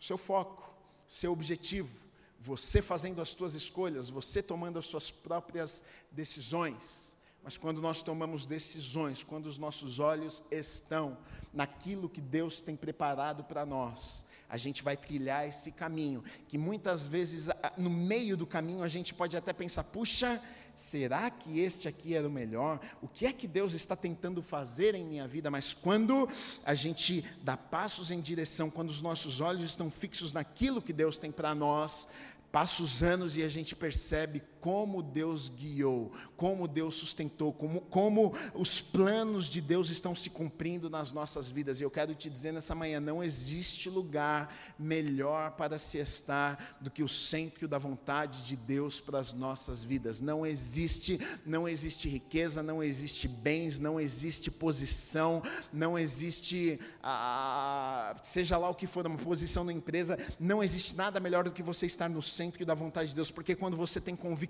[0.00, 0.74] Seu foco,
[1.08, 2.09] seu objetivo,
[2.40, 7.16] você fazendo as suas escolhas, você tomando as suas próprias decisões.
[7.42, 11.18] Mas quando nós tomamos decisões, quando os nossos olhos estão
[11.52, 17.06] naquilo que Deus tem preparado para nós, a gente vai trilhar esse caminho, que muitas
[17.06, 20.42] vezes no meio do caminho a gente pode até pensar: puxa,
[20.80, 22.80] será que este aqui era o melhor?
[23.02, 25.50] O que é que Deus está tentando fazer em minha vida?
[25.50, 26.28] Mas quando
[26.64, 31.18] a gente dá passos em direção, quando os nossos olhos estão fixos naquilo que Deus
[31.18, 32.08] tem para nós,
[32.52, 38.34] Passa os anos e a gente percebe como Deus guiou, como Deus sustentou, como, como
[38.54, 41.80] os planos de Deus estão se cumprindo nas nossas vidas.
[41.80, 46.90] E eu quero te dizer nessa manhã: não existe lugar melhor para se estar do
[46.90, 50.20] que o centro da vontade de Deus para as nossas vidas.
[50.20, 55.42] Não existe, não existe riqueza, não existe bens, não existe posição,
[55.72, 61.18] não existe, ah, seja lá o que for, uma posição na empresa, não existe nada
[61.18, 64.14] melhor do que você estar no centro da vontade de Deus, porque quando você tem
[64.14, 64.49] convicção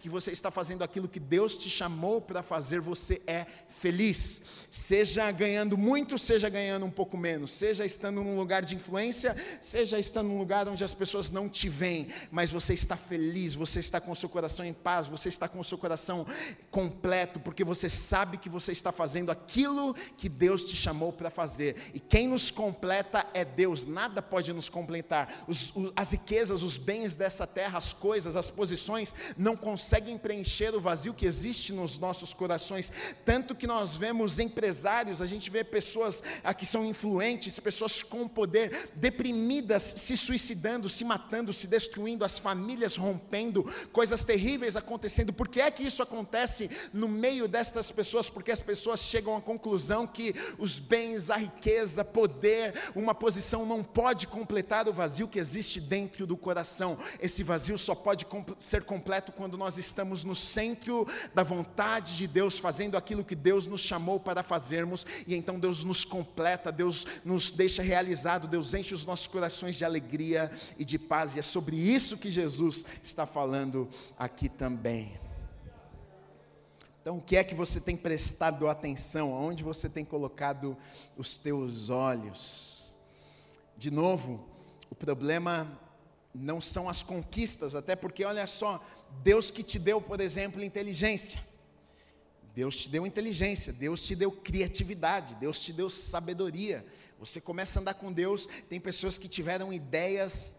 [0.00, 4.42] que você está fazendo aquilo que Deus te chamou para fazer, você é feliz.
[4.70, 9.98] Seja ganhando muito, seja ganhando um pouco menos, seja estando num lugar de influência, seja
[9.98, 14.00] estando num lugar onde as pessoas não te veem, mas você está feliz, você está
[14.00, 16.26] com o seu coração em paz, você está com o seu coração
[16.70, 21.76] completo, porque você sabe que você está fazendo aquilo que Deus te chamou para fazer.
[21.94, 25.44] E quem nos completa é Deus, nada pode nos completar.
[25.46, 30.74] Os, os, as riquezas, os bens dessa terra, as coisas, as posições, não conseguem preencher
[30.74, 32.92] o vazio que existe nos nossos corações.
[33.24, 36.22] Tanto que nós vemos empresários, a gente vê pessoas
[36.56, 42.96] que são influentes, pessoas com poder, deprimidas, se suicidando, se matando, se destruindo, as famílias
[42.96, 45.32] rompendo, coisas terríveis acontecendo.
[45.32, 48.30] Por que é que isso acontece no meio destas pessoas?
[48.30, 53.82] Porque as pessoas chegam à conclusão que os bens, a riqueza, poder, uma posição não
[53.82, 56.96] pode completar o vazio que existe dentro do coração.
[57.20, 58.26] Esse vazio só pode
[58.58, 63.66] ser completo quando nós estamos no centro da vontade de Deus, fazendo aquilo que Deus
[63.66, 68.94] nos chamou para fazermos, e então Deus nos completa, Deus nos deixa realizado, Deus enche
[68.94, 73.26] os nossos corações de alegria e de paz, e é sobre isso que Jesus está
[73.26, 75.18] falando aqui também.
[77.02, 79.34] Então, o que é que você tem prestado atenção?
[79.34, 80.76] Aonde você tem colocado
[81.18, 82.94] os teus olhos?
[83.76, 84.46] De novo,
[84.88, 85.66] o problema
[86.34, 88.82] não são as conquistas, até porque, olha só,
[89.22, 91.42] Deus que te deu, por exemplo, inteligência.
[92.54, 96.84] Deus te deu inteligência, Deus te deu criatividade, Deus te deu sabedoria.
[97.18, 100.56] Você começa a andar com Deus, tem pessoas que tiveram ideias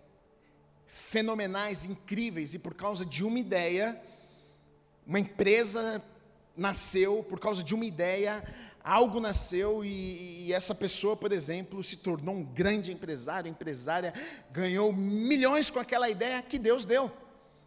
[0.85, 3.99] fenomenais, incríveis, e por causa de uma ideia,
[5.05, 6.03] uma empresa
[6.55, 8.43] nasceu por causa de uma ideia,
[8.83, 14.13] algo nasceu e, e, essa pessoa, por exemplo, se tornou um grande empresário, empresária,
[14.51, 17.11] ganhou milhões com aquela ideia que Deus deu.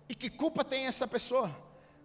[0.09, 1.55] E que culpa tem essa pessoa?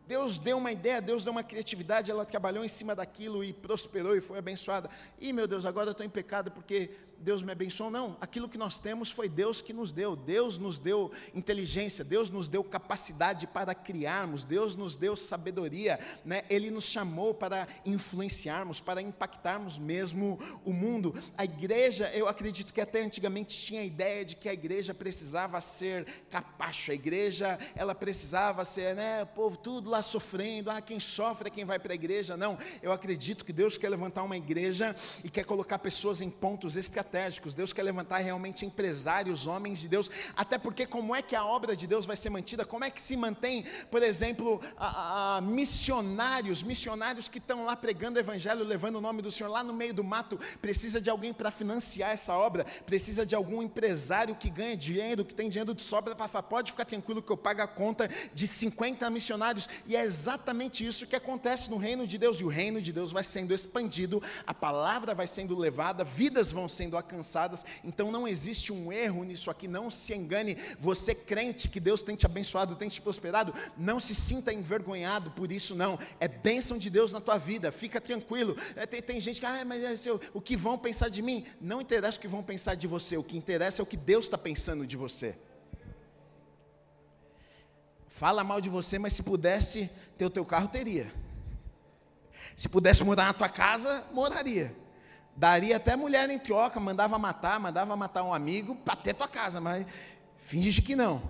[0.07, 4.17] Deus deu uma ideia, Deus deu uma criatividade, ela trabalhou em cima daquilo e prosperou
[4.17, 4.89] e foi abençoada.
[5.19, 6.89] E meu Deus, agora eu estou em pecado porque
[7.21, 8.15] Deus me abençoou, não.
[8.21, 10.15] Aquilo que nós temos foi Deus que nos deu.
[10.15, 16.43] Deus nos deu inteligência, Deus nos deu capacidade para criarmos, Deus nos deu sabedoria, né?
[16.49, 21.13] Ele nos chamou para influenciarmos, para impactarmos mesmo o mundo.
[21.37, 25.59] A igreja, eu acredito que até antigamente tinha a ideia de que a igreja precisava
[25.59, 30.99] ser capacho, a igreja, ela precisava ser, né, o povo tudo lá sofrendo, ah, quem
[30.99, 32.37] sofre é quem vai para a igreja.
[32.37, 36.77] Não, eu acredito que Deus quer levantar uma igreja e quer colocar pessoas em pontos
[36.77, 41.35] estratégicos estratégicos, Deus quer levantar realmente empresários, homens de Deus, até porque como é que
[41.35, 42.63] a obra de Deus vai ser mantida?
[42.63, 48.17] Como é que se mantém, por exemplo, a, a missionários, missionários que estão lá pregando
[48.17, 51.33] o evangelho, levando o nome do Senhor lá no meio do mato, precisa de alguém
[51.33, 55.81] para financiar essa obra, precisa de algum empresário que ganha dinheiro, que tem dinheiro de
[55.81, 59.95] sobra para falar, pode ficar tranquilo que eu pago a conta de 50 missionários, e
[59.95, 63.23] é exatamente isso que acontece no reino de Deus, e o reino de Deus vai
[63.23, 67.65] sendo expandido, a palavra vai sendo levada, vidas vão sendo alcançadas.
[67.83, 70.57] Então não existe um erro nisso aqui, não se engane.
[70.77, 75.51] Você crente que Deus tem te abençoado, tem te prosperado, não se sinta envergonhado por
[75.51, 75.97] isso, não.
[76.19, 78.55] É bênção de Deus na tua vida, fica tranquilo.
[78.75, 81.45] É, tem, tem, gente que, ah, mas é, o que vão pensar de mim?
[81.59, 84.25] Não interessa o que vão pensar de você, o que interessa é o que Deus
[84.25, 85.35] está pensando de você.
[88.07, 91.09] Fala mal de você, mas se pudesse ter o teu carro, teria.
[92.55, 94.75] Se pudesse morar na tua casa, moraria.
[95.39, 99.61] Daria até mulher em troca, mandava matar, mandava matar um amigo para ter tua casa,
[99.61, 99.85] mas
[100.35, 101.21] finge que não.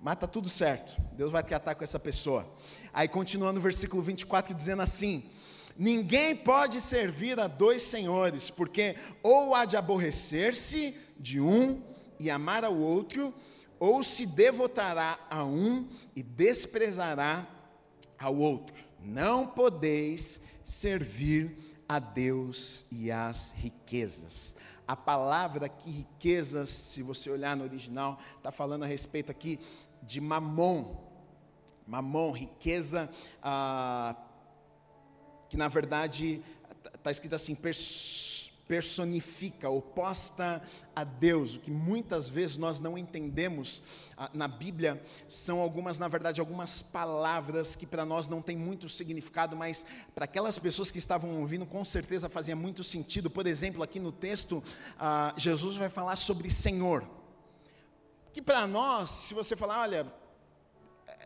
[0.00, 0.96] Mata tudo certo.
[1.14, 2.48] Deus vai tratar com essa pessoa.
[2.94, 5.28] Aí continua no versículo 24 dizendo assim:
[5.76, 11.82] Ninguém pode servir a dois senhores, porque ou há de aborrecer-se de um
[12.20, 13.34] e amar ao outro,
[13.80, 17.44] ou se devotará a um e desprezará
[18.16, 18.76] ao outro.
[19.00, 24.56] Não podeis servir a Deus e às riquezas.
[24.86, 29.60] A palavra aqui, riquezas, se você olhar no original, está falando a respeito aqui
[30.02, 30.96] de mamon.
[31.86, 33.08] Mamon, riqueza,
[33.42, 34.16] ah,
[35.48, 36.42] que na verdade
[36.94, 37.54] está escrito assim,
[38.66, 40.62] personifica, oposta
[40.94, 41.54] a Deus.
[41.54, 43.82] O que muitas vezes nós não entendemos
[44.32, 49.56] na Bíblia são algumas, na verdade, algumas palavras que para nós não tem muito significado,
[49.56, 53.30] mas para aquelas pessoas que estavam ouvindo, com certeza fazia muito sentido.
[53.30, 54.62] Por exemplo, aqui no texto,
[54.98, 57.06] ah, Jesus vai falar sobre Senhor.
[58.32, 60.12] Que para nós, se você falar, olha,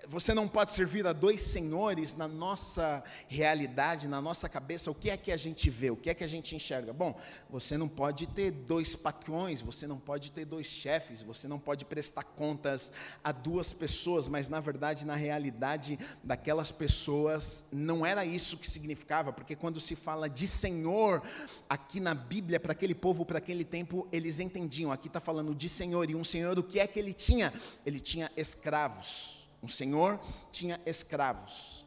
[0.09, 4.91] você não pode servir a dois senhores na nossa realidade, na nossa cabeça.
[4.91, 5.91] O que é que a gente vê?
[5.91, 6.93] O que é que a gente enxerga?
[6.93, 11.59] Bom, você não pode ter dois patrões, você não pode ter dois chefes, você não
[11.59, 18.25] pode prestar contas a duas pessoas, mas na verdade, na realidade daquelas pessoas, não era
[18.25, 21.23] isso que significava, porque quando se fala de Senhor,
[21.69, 24.93] aqui na Bíblia, para aquele povo, para aquele tempo, eles entendiam.
[24.93, 27.53] Aqui está falando de Senhor, e um Senhor, o que é que ele tinha?
[27.85, 29.40] Ele tinha escravos.
[29.63, 30.21] Um senhor
[30.51, 31.85] tinha escravos.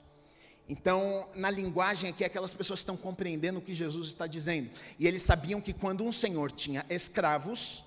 [0.68, 4.70] Então, na linguagem aqui, aquelas pessoas estão compreendendo o que Jesus está dizendo.
[4.98, 7.84] E eles sabiam que quando um senhor tinha escravos,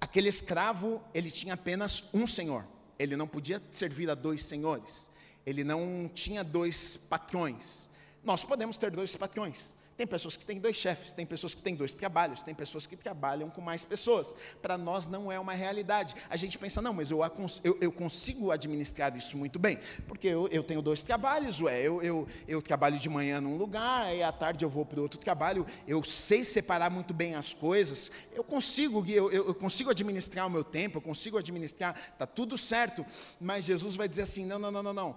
[0.00, 2.64] aquele escravo, ele tinha apenas um senhor.
[2.98, 5.10] Ele não podia servir a dois senhores.
[5.44, 7.90] Ele não tinha dois patrões.
[8.24, 9.74] Nós podemos ter dois patrões.
[10.02, 12.96] Tem pessoas que têm dois chefes, tem pessoas que têm dois trabalhos, tem pessoas que
[12.96, 14.34] trabalham com mais pessoas.
[14.60, 16.16] Para nós não é uma realidade.
[16.28, 17.20] A gente pensa, não, mas eu,
[17.62, 22.26] eu, eu consigo administrar isso muito bem, porque eu, eu tenho dois trabalhos, ué, eu,
[22.48, 26.02] eu, trabalho de manhã num lugar, e à tarde eu vou para outro trabalho, eu
[26.02, 31.02] sei separar muito bem as coisas, eu consigo, eu, consigo administrar o meu tempo, eu
[31.02, 33.06] consigo administrar, está tudo certo,
[33.40, 35.16] mas Jesus vai dizer assim: não, não, não, não, não,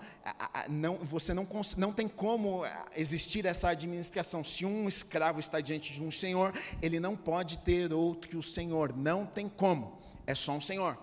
[0.69, 2.61] não você não, não tem como
[2.95, 4.43] existir essa administração.
[4.43, 8.37] Se um um escravo está diante de um senhor, ele não pode ter outro que
[8.37, 10.97] o senhor, não tem como, é só um senhor.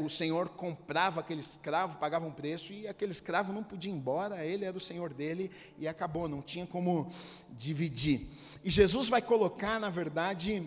[0.00, 4.42] O, senhor comprava aquele escravo, pagava um preço e aquele escravo não podia ir embora,
[4.46, 7.10] ele era o senhor dele e acabou, não tinha como
[7.50, 8.28] dividir.
[8.64, 10.66] E Jesus vai colocar, na verdade,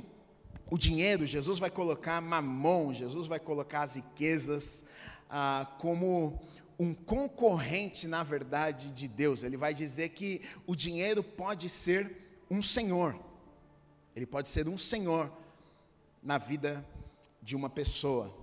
[0.69, 4.85] o dinheiro, Jesus vai colocar mamon, Jesus vai colocar as riquezas
[5.29, 6.39] ah, como
[6.77, 9.43] um concorrente, na verdade, de Deus.
[9.43, 13.17] Ele vai dizer que o dinheiro pode ser um senhor.
[14.15, 15.31] Ele pode ser um senhor
[16.21, 16.85] na vida
[17.41, 18.35] de uma pessoa.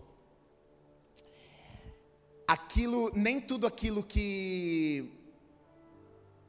[2.47, 5.11] Aquilo, nem tudo aquilo que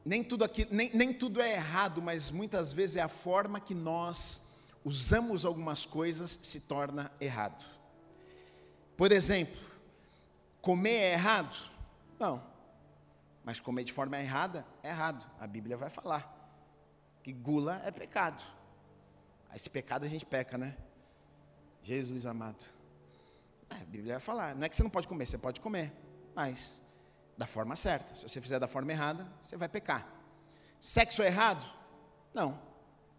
[0.04, 3.74] nem tudo aqui, nem, nem tudo é errado, mas muitas vezes é a forma que
[3.74, 4.42] nós
[4.84, 7.64] usamos algumas coisas se torna errado.
[8.96, 9.58] Por exemplo,
[10.60, 11.73] comer é errado?
[12.18, 12.44] Não.
[13.44, 15.26] Mas comer de forma errada é errado.
[15.38, 16.34] A Bíblia vai falar
[17.24, 18.42] que gula é pecado.
[19.54, 20.76] Esse pecado a gente peca, né?
[21.82, 22.64] Jesus amado.
[23.70, 24.54] É, a Bíblia vai falar.
[24.54, 25.92] Não é que você não pode comer, você pode comer,
[26.34, 26.82] mas
[27.36, 28.14] da forma certa.
[28.14, 30.06] Se você fizer da forma errada, você vai pecar.
[30.80, 31.64] Sexo é errado?
[32.34, 32.60] Não.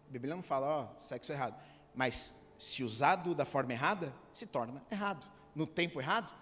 [0.08, 1.60] A Bíblia não fala, ó, sexo é errado.
[1.92, 5.26] Mas se usado da forma errada, se torna errado.
[5.52, 6.32] No tempo errado,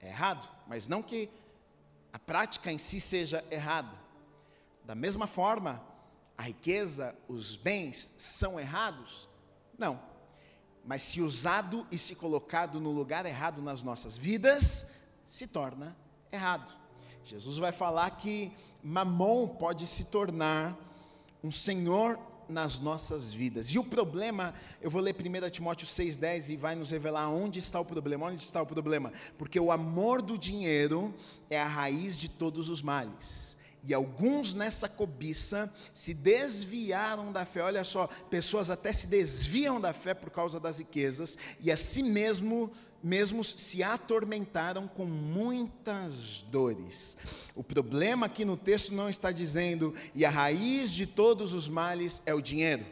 [0.00, 0.48] é errado.
[0.66, 1.28] Mas não que
[2.12, 3.98] a prática em si seja errada.
[4.84, 5.82] Da mesma forma,
[6.36, 9.28] a riqueza, os bens são errados?
[9.78, 10.00] Não.
[10.84, 14.86] Mas se usado e se colocado no lugar errado nas nossas vidas,
[15.26, 15.96] se torna
[16.32, 16.74] errado.
[17.24, 18.52] Jesus vai falar que
[18.82, 20.76] mamon pode se tornar
[21.44, 22.18] um senhor
[22.50, 23.68] nas nossas vidas.
[23.68, 27.80] E o problema, eu vou ler 1 Timóteo 6,10 e vai nos revelar onde está
[27.80, 28.26] o problema.
[28.26, 29.12] Onde está o problema?
[29.38, 31.14] Porque o amor do dinheiro
[31.48, 33.58] é a raiz de todos os males.
[33.82, 37.62] E alguns nessa cobiça se desviaram da fé.
[37.62, 42.70] Olha só, pessoas até se desviam da fé por causa das riquezas e assim mesmo
[43.02, 47.16] mesmos se atormentaram com muitas dores.
[47.54, 52.22] O problema aqui no texto não está dizendo, e a raiz de todos os males
[52.26, 52.84] é o dinheiro.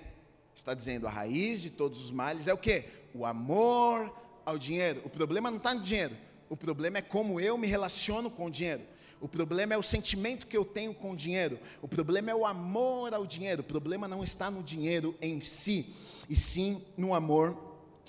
[0.55, 2.85] Está dizendo, a raiz de todos os males é o que?
[3.15, 4.13] O amor
[4.45, 5.03] ao dinheiro.
[5.05, 6.17] O problema não está no dinheiro.
[6.49, 8.83] O problema é como eu me relaciono com o dinheiro.
[9.21, 11.59] O problema é o sentimento que eu tenho com o dinheiro.
[11.83, 13.61] O problema é o amor ao dinheiro.
[13.61, 15.93] O problema não está no dinheiro em si,
[16.29, 17.68] e sim no amor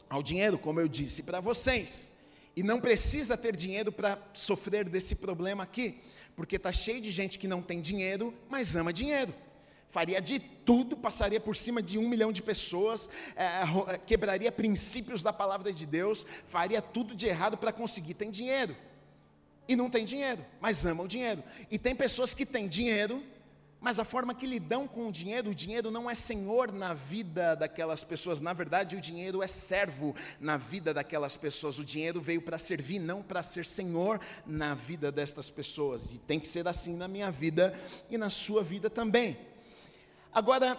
[0.09, 2.11] ao dinheiro, como eu disse para vocês.
[2.55, 6.01] E não precisa ter dinheiro para sofrer desse problema aqui,
[6.35, 9.33] porque está cheio de gente que não tem dinheiro, mas ama dinheiro.
[9.87, 15.33] Faria de tudo, passaria por cima de um milhão de pessoas, é, quebraria princípios da
[15.33, 18.13] palavra de Deus, faria tudo de errado para conseguir.
[18.13, 18.75] Tem dinheiro.
[19.67, 21.43] E não tem dinheiro, mas ama o dinheiro.
[21.71, 23.23] E tem pessoas que têm dinheiro,
[23.81, 27.55] mas a forma que lidam com o dinheiro, o dinheiro não é senhor na vida
[27.55, 31.79] daquelas pessoas, na verdade, o dinheiro é servo na vida daquelas pessoas.
[31.79, 36.13] O dinheiro veio para servir, não para ser senhor na vida destas pessoas.
[36.13, 37.73] E tem que ser assim na minha vida
[38.09, 39.37] e na sua vida também.
[40.33, 40.77] Agora,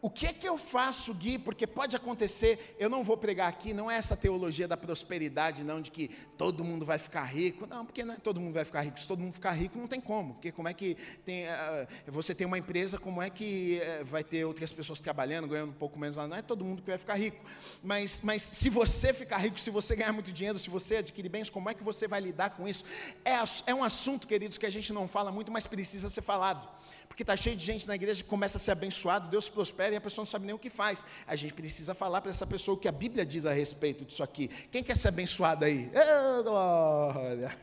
[0.00, 1.38] o que é que eu faço, Gui?
[1.38, 5.80] Porque pode acontecer, eu não vou pregar aqui, não é essa teologia da prosperidade, não,
[5.80, 7.66] de que todo mundo vai ficar rico.
[7.66, 9.00] Não, porque não é todo mundo vai ficar rico.
[9.00, 10.34] Se todo mundo ficar rico, não tem como.
[10.34, 14.22] Porque como é que tem, uh, você tem uma empresa, como é que uh, vai
[14.22, 16.28] ter outras pessoas trabalhando, ganhando um pouco menos lá?
[16.28, 17.44] Não é todo mundo que vai ficar rico.
[17.82, 21.50] Mas, mas se você ficar rico, se você ganhar muito dinheiro, se você adquirir bens,
[21.50, 22.84] como é que você vai lidar com isso?
[23.24, 23.32] É,
[23.66, 26.68] é um assunto, queridos, que a gente não fala muito, mas precisa ser falado
[27.08, 29.96] porque está cheio de gente na igreja que começa a ser abençoado, Deus prospera e
[29.96, 31.04] a pessoa não sabe nem o que faz.
[31.26, 34.22] A gente precisa falar para essa pessoa o que a Bíblia diz a respeito disso
[34.22, 34.48] aqui.
[34.70, 35.90] Quem quer ser abençoado aí?
[36.38, 37.56] Oh, glória!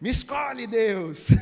[0.00, 1.28] Me escolhe, Deus!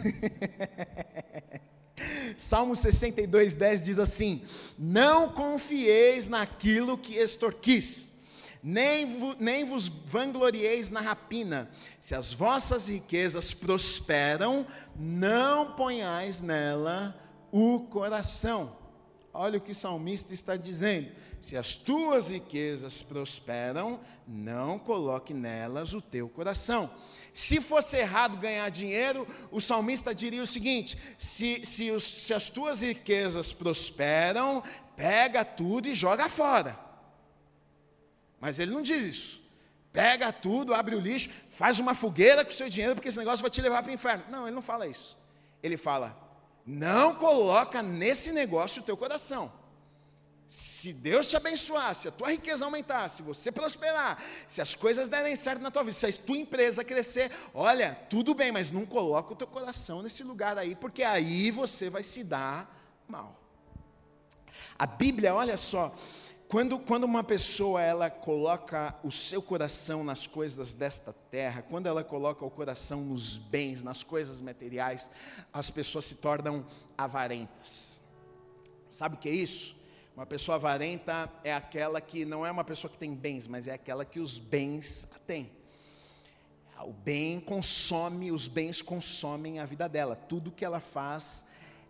[2.36, 4.44] Salmo 62, 10 diz assim:
[4.78, 8.12] Não confieis naquilo que extorquis,
[8.62, 9.06] nem,
[9.38, 11.70] nem vos vanglorieis na rapina.
[11.98, 18.76] Se as vossas riquezas prosperam, não ponhais nela o coração.
[19.32, 25.94] Olha o que o salmista está dizendo: se as tuas riquezas prosperam, não coloque nelas
[25.94, 26.90] o teu coração.
[27.32, 32.48] Se fosse errado ganhar dinheiro, o salmista diria o seguinte: se, se, os, se as
[32.48, 34.62] tuas riquezas prosperam,
[34.96, 36.78] pega tudo e joga fora.
[38.40, 39.42] Mas ele não diz isso.
[39.92, 43.42] Pega tudo, abre o lixo, faz uma fogueira com o seu dinheiro, porque esse negócio
[43.42, 44.24] vai te levar para o inferno.
[44.30, 45.16] Não, ele não fala isso.
[45.62, 46.27] Ele fala:
[46.68, 49.50] não coloca nesse negócio o teu coração.
[50.46, 55.08] Se Deus te abençoar, se a tua riqueza aumentar, se você prosperar, se as coisas
[55.08, 58.84] derem certo na tua vida, se a tua empresa crescer, olha, tudo bem, mas não
[58.84, 62.70] coloca o teu coração nesse lugar aí, porque aí você vai se dar
[63.08, 63.40] mal.
[64.78, 65.94] A Bíblia, olha só,
[66.48, 72.02] quando, quando uma pessoa ela coloca o seu coração nas coisas desta terra, quando ela
[72.02, 75.10] coloca o coração nos bens, nas coisas materiais,
[75.52, 76.64] as pessoas se tornam
[76.96, 78.02] avarentas.
[78.88, 79.76] Sabe o que é isso?
[80.16, 83.74] Uma pessoa avarenta é aquela que não é uma pessoa que tem bens, mas é
[83.74, 85.52] aquela que os bens a tem.
[86.80, 90.16] O bem consome, os bens consomem a vida dela.
[90.16, 91.44] Tudo que ela faz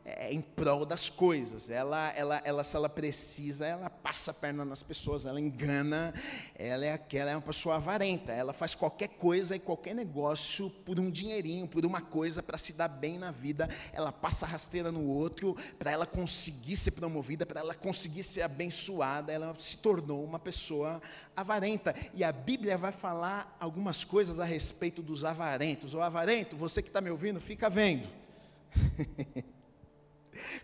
[0.04, 1.68] é, em prol das coisas.
[1.68, 6.14] Ela, ela, ela, se ela precisa, ela passa a perna nas pessoas, ela engana,
[6.54, 8.32] ela é aquela, é uma pessoa avarenta.
[8.32, 12.72] Ela faz qualquer coisa e qualquer negócio por um dinheirinho, por uma coisa para se
[12.72, 13.68] dar bem na vida.
[13.92, 19.30] Ela passa rasteira no outro para ela conseguir ser promovida, para ela conseguir ser abençoada.
[19.30, 21.02] Ela se tornou uma pessoa
[21.36, 21.94] avarenta.
[22.14, 25.92] E a Bíblia vai falar algumas coisas a respeito dos avarentos.
[25.92, 28.08] O avarento, você que está me ouvindo, fica vendo.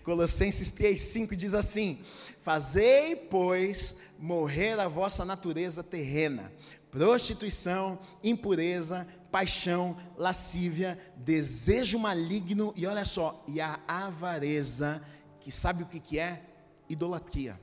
[0.02, 2.00] Colossenses 3,5 diz assim:
[2.40, 6.52] Fazei, pois, morrer a vossa natureza terrena,
[6.90, 15.02] prostituição, impureza, paixão, lascívia, desejo maligno e olha só, e a avareza,
[15.40, 16.42] que sabe o que, que é?
[16.88, 17.60] Idolatria.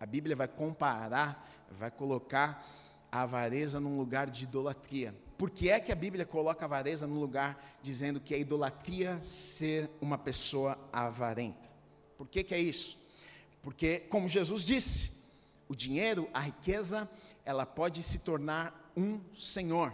[0.00, 2.66] A Bíblia vai comparar, vai colocar
[3.10, 5.14] a avareza num lugar de idolatria.
[5.42, 9.20] Por que é que a Bíblia coloca a avareza no lugar dizendo que é idolatria
[9.24, 11.68] ser uma pessoa avarenta?
[12.16, 12.96] Por que, que é isso?
[13.60, 15.10] Porque, como Jesus disse,
[15.68, 17.10] o dinheiro, a riqueza,
[17.44, 19.92] ela pode se tornar um senhor.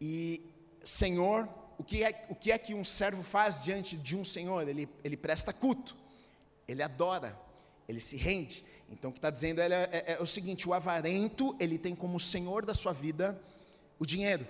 [0.00, 0.40] E
[0.82, 1.46] senhor,
[1.76, 4.66] o que é, o que, é que um servo faz diante de um senhor?
[4.66, 5.94] Ele, ele presta culto,
[6.66, 7.38] ele adora,
[7.86, 8.64] ele se rende.
[8.88, 12.18] Então, o que está dizendo é, é, é o seguinte: o avarento, ele tem como
[12.18, 13.38] senhor da sua vida
[13.98, 14.46] o dinheiro.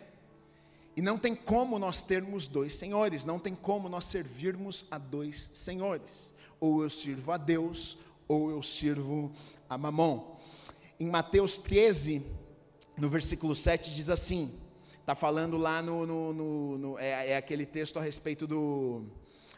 [0.96, 5.50] E não tem como nós termos dois senhores, não tem como nós servirmos a dois
[5.54, 6.32] senhores.
[6.60, 9.32] Ou eu sirvo a Deus, ou eu sirvo
[9.68, 10.36] a Mamon.
[11.00, 12.24] Em Mateus 13,
[12.96, 14.52] no versículo 7, diz assim:
[15.04, 16.06] está falando lá no.
[16.06, 19.04] no, no, no é, é, aquele texto a respeito do.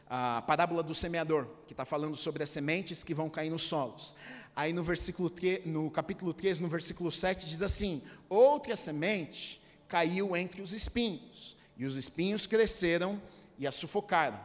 [0.09, 4.15] A parábola do semeador, que está falando sobre as sementes que vão cair nos solos.
[4.55, 5.33] Aí no versículo
[5.65, 11.85] no capítulo 13, no versículo 7, diz assim: Outra semente caiu entre os espinhos, e
[11.85, 13.21] os espinhos cresceram
[13.59, 14.41] e a sufocaram.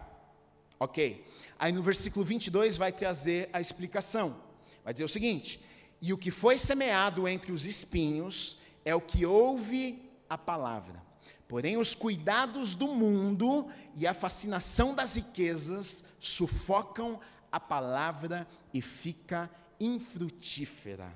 [0.80, 1.26] Ok.
[1.60, 4.36] Aí no versículo 22 vai trazer a explicação.
[4.84, 5.60] Vai dizer o seguinte:
[6.02, 11.02] E o que foi semeado entre os espinhos é o que ouve a palavra.
[11.48, 17.20] Porém, os cuidados do mundo e a fascinação das riquezas sufocam
[17.52, 21.14] a palavra e fica infrutífera.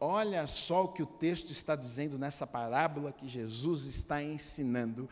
[0.00, 5.08] Olha só o que o texto está dizendo nessa parábola que Jesus está ensinando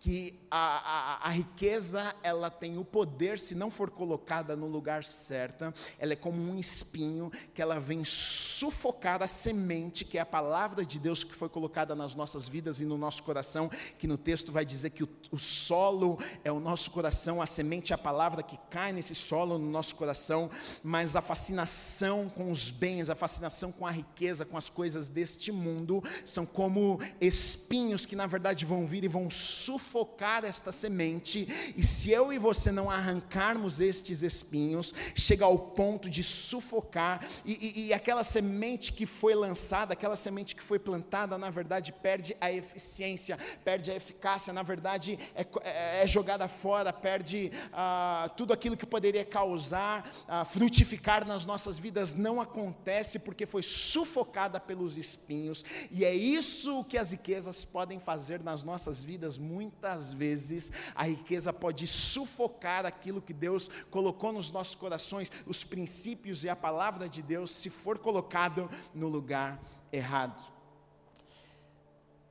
[0.00, 5.04] que a, a, a, riqueza ela tem o poder, se não for colocada no lugar
[5.04, 10.26] certo, ela é como um espinho que ela vem sufocar a semente, que é a
[10.26, 14.16] palavra de Deus que foi colocada nas nossas vidas e no nosso coração, que no
[14.16, 17.98] texto vai dizer que o, o solo é o nosso coração, a semente é a
[17.98, 20.48] palavra que cai nesse solo no nosso coração,
[20.82, 25.52] mas a fascinação com os bens, a fascinação com a riqueza, com as coisas deste
[25.52, 31.48] mundo, são como espinhos que na verdade vão vir e vão sufocar sufocar esta semente,
[31.76, 37.54] e se eu e você não arrancarmos estes espinhos, chega ao ponto de sufocar, e,
[37.54, 42.36] e, e aquela semente que foi lançada, aquela semente que foi plantada, na verdade perde
[42.40, 48.52] a eficiência, perde a eficácia, na verdade é, é, é jogada fora, perde ah, tudo
[48.52, 54.96] aquilo que poderia causar, ah, frutificar nas nossas vidas, não acontece porque foi sufocada pelos
[54.96, 59.36] espinhos, e é isso que as riquezas podem fazer nas nossas vidas
[59.80, 66.44] muitas vezes a riqueza pode sufocar aquilo que Deus colocou nos nossos corações, os princípios
[66.44, 69.58] e a palavra de Deus, se for colocado no lugar
[69.90, 70.52] errado.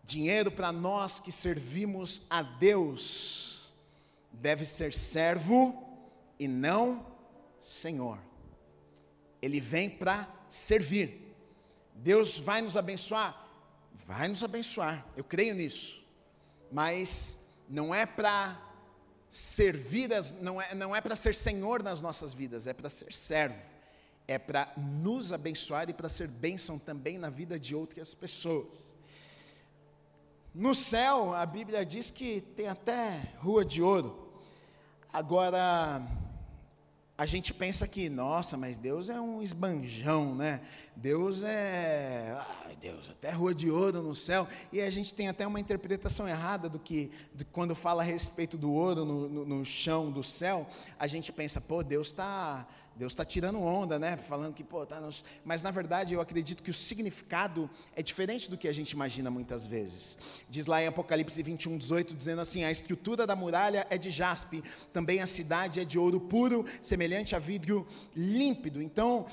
[0.04, 3.72] Dinheiro para nós que servimos a Deus
[4.32, 6.00] deve ser servo
[6.38, 7.04] e não
[7.60, 8.20] senhor.
[9.42, 11.36] ele vem para servir.
[11.96, 13.48] Deus vai nos abençoar?
[14.06, 16.00] Vai nos abençoar, eu creio nisso.
[16.72, 17.39] Mas
[17.70, 18.60] não é para
[19.30, 23.14] servir, as, não é, não é para ser senhor nas nossas vidas, é para ser
[23.14, 23.78] servo.
[24.28, 28.96] É para nos abençoar e para ser bênção também na vida de outras pessoas.
[30.54, 34.32] No céu, a Bíblia diz que tem até rua de ouro.
[35.12, 36.02] Agora,
[37.20, 40.62] a gente pensa que, nossa, mas Deus é um esbanjão, né?
[40.96, 42.34] Deus é,
[42.66, 44.48] ai Deus, até rua de ouro no céu.
[44.72, 48.58] E a gente tem até uma interpretação errada do que, de, quando fala a respeito
[48.58, 50.66] do ouro no, no, no chão do céu,
[50.98, 52.66] a gente pensa, pô, Deus está
[53.00, 54.18] Deus está tirando onda, né?
[54.18, 55.24] Falando que, pô, tá nos...
[55.46, 59.32] Mas na verdade eu acredito que o significado é diferente do que a gente imagina
[59.32, 60.20] muitas vezes.
[60.50, 64.62] Diz lá em Apocalipse 21, 18, dizendo assim: a estrutura da muralha é de jaspe,
[64.92, 68.82] também a cidade é de ouro puro, semelhante a vidro límpido.
[68.82, 69.26] Então,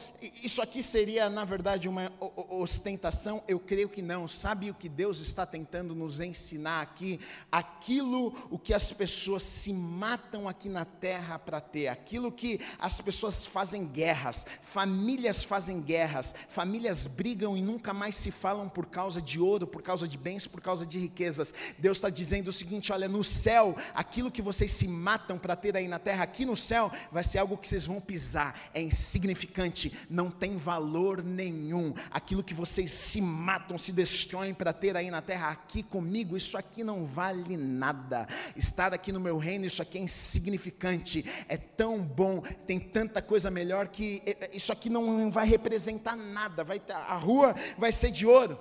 [0.44, 2.12] isso aqui seria, na verdade, uma
[2.48, 3.42] ostentação?
[3.48, 4.28] Eu creio que não.
[4.28, 7.18] Sabe o que Deus está tentando nos ensinar aqui?
[7.50, 13.00] Aquilo o que as pessoas se matam aqui na terra para ter, aquilo que as
[13.00, 19.22] pessoas fazem guerras, famílias fazem guerras, famílias brigam e nunca mais se falam por causa
[19.22, 21.54] de ouro, por causa de bens, por causa de riquezas.
[21.78, 25.74] Deus está dizendo o seguinte: olha, no céu, aquilo que vocês se matam para ter
[25.74, 29.90] aí na terra, aqui no céu, vai ser algo que vocês vão pisar, é insignificante,
[30.10, 31.94] não tem valor nenhum.
[32.10, 36.58] Aquilo que vocês se matam, se destroem para ter aí na terra, aqui comigo, isso
[36.58, 38.28] aqui não vale nada.
[38.54, 43.35] Estar aqui no meu reino, isso aqui é insignificante, é tão bom, tem tanta coisa
[43.36, 48.10] coisa melhor que isso aqui não vai representar nada, vai ter, a rua vai ser
[48.10, 48.58] de ouro.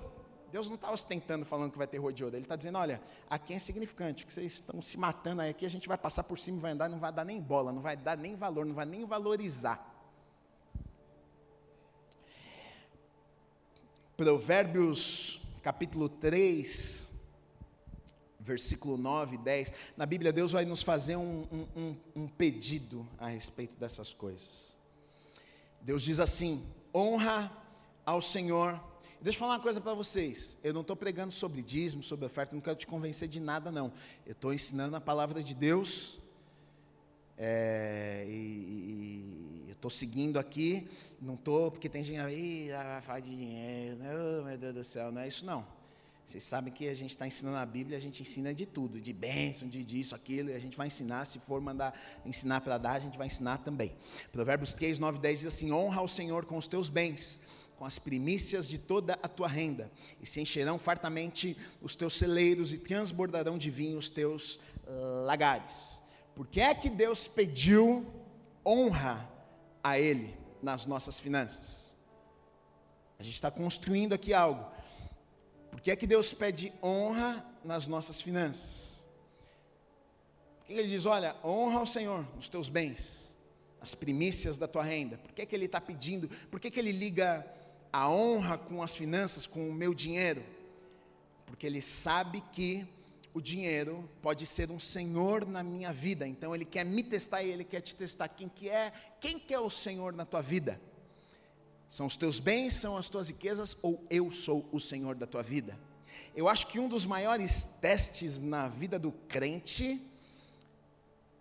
[0.52, 3.02] Deus não está ostentando falando que vai ter rua de ouro, Ele está dizendo: olha,
[3.30, 6.38] aqui é insignificante, que vocês estão se matando aí, aqui a gente vai passar por
[6.38, 8.76] cima e vai andar, não vai dar nem bola, não vai dar nem valor, não
[8.76, 9.80] vai nem valorizar.
[14.18, 17.15] Provérbios capítulo 3,
[18.46, 19.74] versículo 9 e 10.
[19.98, 24.78] Na Bíblia, Deus vai nos fazer um, um, um pedido a respeito dessas coisas.
[25.82, 27.52] Deus diz assim: honra
[28.06, 28.80] ao Senhor.
[29.20, 30.58] Deixa eu falar uma coisa para vocês.
[30.64, 33.92] Eu não estou pregando sobre dízimo, sobre oferta, não quero te convencer de nada, não.
[34.26, 36.20] Eu estou ensinando a palavra de Deus.
[37.38, 40.88] É, e, e, eu estou seguindo aqui,
[41.20, 43.98] não estou, porque tem gente aí, ah, de dinheiro,
[44.40, 45.75] oh, meu Deus do céu, não é isso não.
[46.26, 49.14] Vocês sabem que a gente está ensinando a Bíblia, a gente ensina de tudo, de
[49.14, 51.94] bênção, de disso, aquilo, e a gente vai ensinar, se for mandar
[52.26, 53.96] ensinar para dar, a gente vai ensinar também.
[54.32, 57.42] Provérbios 3, 9 10 diz assim: honra ao Senhor com os teus bens,
[57.78, 62.74] com as primícias de toda a tua renda, e se encherão fartamente os teus celeiros
[62.74, 64.60] e transbordarão de vinho os teus
[65.26, 66.02] lagares.
[66.34, 68.04] Por que é que Deus pediu
[68.66, 69.30] honra
[69.84, 71.96] a Ele nas nossas finanças?
[73.20, 74.75] A gente está construindo aqui algo.
[75.76, 79.06] Por que é que Deus pede honra nas nossas finanças?
[80.60, 83.36] Por que ele diz, olha, honra ao Senhor os teus bens,
[83.82, 85.18] as primícias da tua renda?
[85.18, 86.30] Por que, é que ele está pedindo?
[86.50, 87.46] Por que, é que ele liga
[87.92, 90.42] a honra com as finanças, com o meu dinheiro?
[91.46, 92.88] Porque ele sabe que
[93.34, 96.26] o dinheiro pode ser um senhor na minha vida.
[96.26, 98.30] Então ele quer me testar e ele quer te testar.
[98.30, 98.94] Quem que é?
[99.20, 100.80] Quem que é o senhor na tua vida?
[101.90, 105.44] São os teus bens, são as tuas riquezas, ou eu sou o Senhor da tua
[105.44, 105.78] vida?
[106.36, 110.02] Eu acho que um dos maiores testes na vida do crente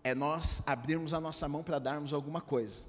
[0.02, 2.82] é nós abrirmos a nossa mão para darmos alguma coisa.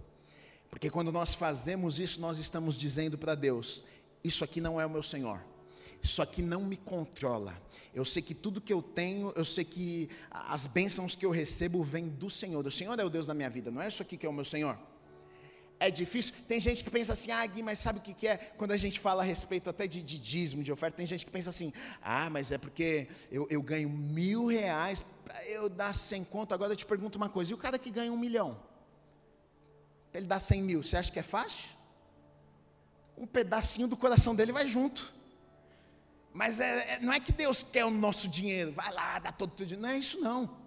[0.69, 3.83] Porque quando nós fazemos isso, nós estamos dizendo para Deus:
[4.23, 5.41] Isso aqui não é o meu Senhor,
[6.01, 7.59] isso aqui não me controla.
[7.93, 11.81] Eu sei que tudo que eu tenho, eu sei que as bênçãos que eu recebo
[11.81, 12.65] vêm do Senhor.
[12.67, 14.33] O Senhor é o Deus da minha vida, não é isso aqui que é o
[14.33, 14.77] meu Senhor
[15.79, 16.33] é difícil.
[16.47, 18.37] Tem gente que pensa assim, ah, Gui, mas sabe o que, é?
[18.37, 21.31] Quando a gente fala a respeito até de, de dízimo, de oferta, tem gente que
[21.31, 25.03] pensa assim, ah, mas é porque eu, eu ganho mil reais,
[25.47, 26.53] eu dar cem conto.
[26.53, 28.57] Agora eu te pergunto uma coisa, e o cara que ganha um milhão?
[30.13, 31.69] Ele dar cem mil, você acha que é fácil?
[33.17, 35.13] Um pedacinho do coração dele vai junto.
[36.33, 39.51] Mas é, é, não é que Deus quer o nosso dinheiro, vai lá, dá todo
[39.51, 39.87] o teu dinheiro.
[39.87, 40.64] Não é isso não.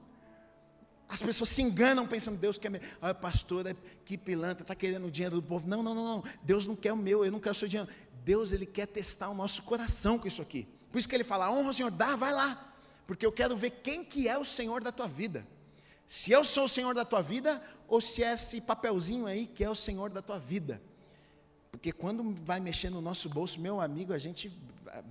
[1.09, 2.81] As pessoas se enganam pensando, Deus quer meu.
[3.21, 5.67] Pastor, é que pilantra, está querendo o dinheiro do povo.
[5.67, 6.25] Não, não, não, não.
[6.43, 7.91] Deus não quer o meu, eu não quero o seu dinheiro.
[8.25, 10.69] Deus, Ele quer testar o nosso coração com isso aqui.
[10.93, 12.75] Por isso que Ele fala, honra o Senhor, dá, vai lá.
[13.07, 15.47] Porque eu quero ver quem que é o Senhor da tua vida.
[16.07, 19.65] Se eu sou o Senhor da tua vida, ou se é esse papelzinho aí que
[19.65, 20.81] é o Senhor da tua vida.
[21.71, 24.53] Porque quando vai mexer no nosso bolso, meu amigo, a gente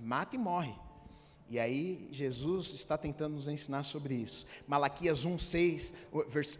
[0.00, 0.74] mata e morre.
[1.48, 4.46] E aí Jesus está tentando nos ensinar sobre isso.
[4.66, 5.94] Malaquias 1, 6,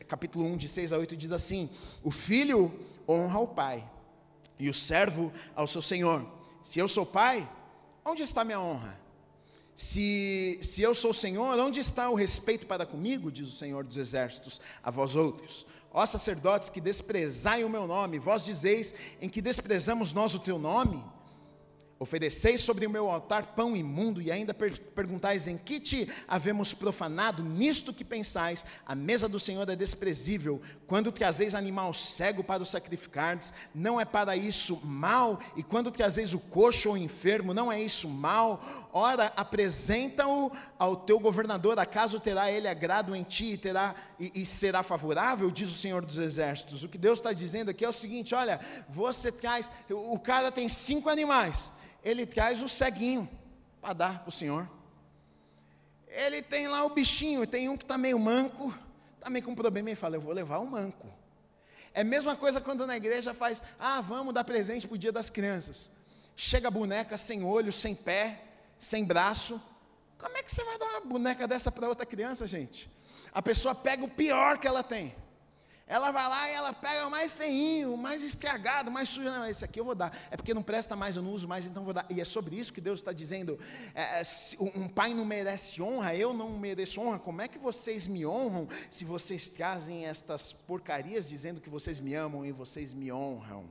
[0.09, 1.69] capítulo 1, de 6 a 8, diz assim:
[2.03, 2.73] O filho
[3.07, 3.89] honra o pai,
[4.59, 6.27] e o servo ao seu senhor.
[6.63, 7.49] Se eu sou pai,
[8.05, 8.99] onde está minha honra?
[9.75, 13.97] Se, se eu sou Senhor, onde está o respeito para comigo, diz o Senhor dos
[13.97, 15.69] Exércitos, a vós outros?
[15.93, 20.59] Ó sacerdotes que desprezai o meu nome, vós dizeis em que desprezamos nós o teu
[20.59, 21.05] nome?
[22.01, 26.73] Ofereceis sobre o meu altar pão imundo e ainda per perguntais em que te havemos
[26.73, 32.63] profanado, nisto que pensais, a mesa do Senhor é desprezível, quando trazeis animal cego para
[32.63, 37.71] o sacrificardes, não é para isso mal, e quando trazeis o coxo ou enfermo, não
[37.71, 43.59] é isso mal, ora, apresenta-o ao teu governador, acaso terá ele agrado em ti e,
[43.59, 47.71] terá, e, e será favorável, diz o Senhor dos Exércitos, o que Deus está dizendo
[47.71, 51.73] aqui é o seguinte, olha, você traz, o cara tem cinco animais,
[52.03, 53.29] ele traz o ceguinho
[53.81, 54.69] para dar para o Senhor.
[56.09, 58.75] Ele tem lá o bichinho, tem um que está meio manco,
[59.17, 61.07] está meio com problema, e fala, eu vou levar o manco.
[61.93, 65.13] É a mesma coisa quando na igreja faz, ah, vamos dar presente para o dia
[65.13, 65.91] das crianças.
[66.37, 68.41] Chega a boneca sem olho, sem pé,
[68.79, 69.61] sem braço.
[70.19, 72.91] Como é que você vai dar uma boneca dessa para outra criança, gente?
[73.33, 75.15] A pessoa pega o pior que ela tem.
[75.89, 79.27] Ela vai lá e ela pega o mais feinho, o mais estragado, o mais sujo.
[79.27, 80.15] Não, esse aqui eu vou dar.
[80.31, 82.05] É porque não presta mais, eu não uso mais, então vou dar.
[82.11, 83.59] E é sobre isso que Deus está dizendo.
[83.95, 84.23] É, é
[84.77, 87.19] um pai não merece honra, eu não mereço honra.
[87.19, 92.15] Como é que vocês me honram se vocês trazem estas porcarias dizendo que vocês me
[92.15, 93.65] amam e vocês me honram?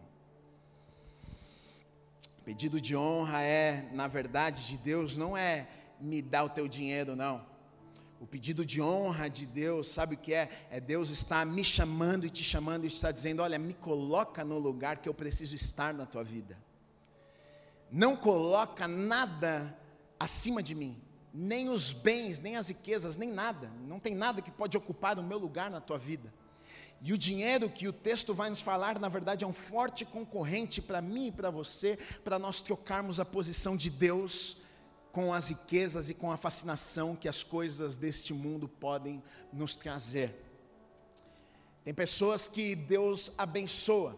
[2.43, 5.68] Pedido de honra é, na verdade, de Deus, não é
[5.99, 7.56] me dar o teu dinheiro, não
[8.20, 10.49] o pedido de honra de Deus, sabe o que é?
[10.72, 14.57] É Deus está me chamando e te chamando e está dizendo: Olha, me coloca no
[14.57, 16.57] lugar que eu preciso estar na tua vida.
[17.91, 19.78] Não coloca nada
[20.20, 20.99] acima de mim,
[21.34, 23.72] nem os bens, nem as riquezas, nem nada.
[23.86, 26.34] Não tem nada que pode ocupar o meu lugar na tua vida.
[27.01, 30.82] E o dinheiro que o texto vai nos falar, na verdade, é um forte concorrente
[30.82, 34.57] para mim e para você, para nós trocarmos a posição de Deus
[35.18, 40.32] com as riquezas e com a fascinação que as coisas deste mundo podem nos trazer.
[41.84, 44.15] Tem pessoas que Deus abençoa,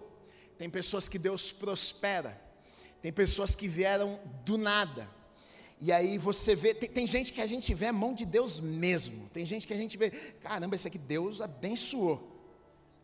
[0.58, 2.38] tem pessoas que Deus prospera,
[3.02, 5.10] tem pessoas que vieram do nada.
[5.80, 8.60] E aí você vê, tem, tem, gente que a gente vê a mão de Deus
[8.60, 9.30] mesmo.
[9.30, 10.10] Tem gente que a gente vê,
[10.42, 12.30] caramba, esse aqui Deus abençoou.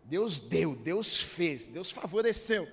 [0.04, 2.68] Deus deu, Deus fez, Deus favoreceu.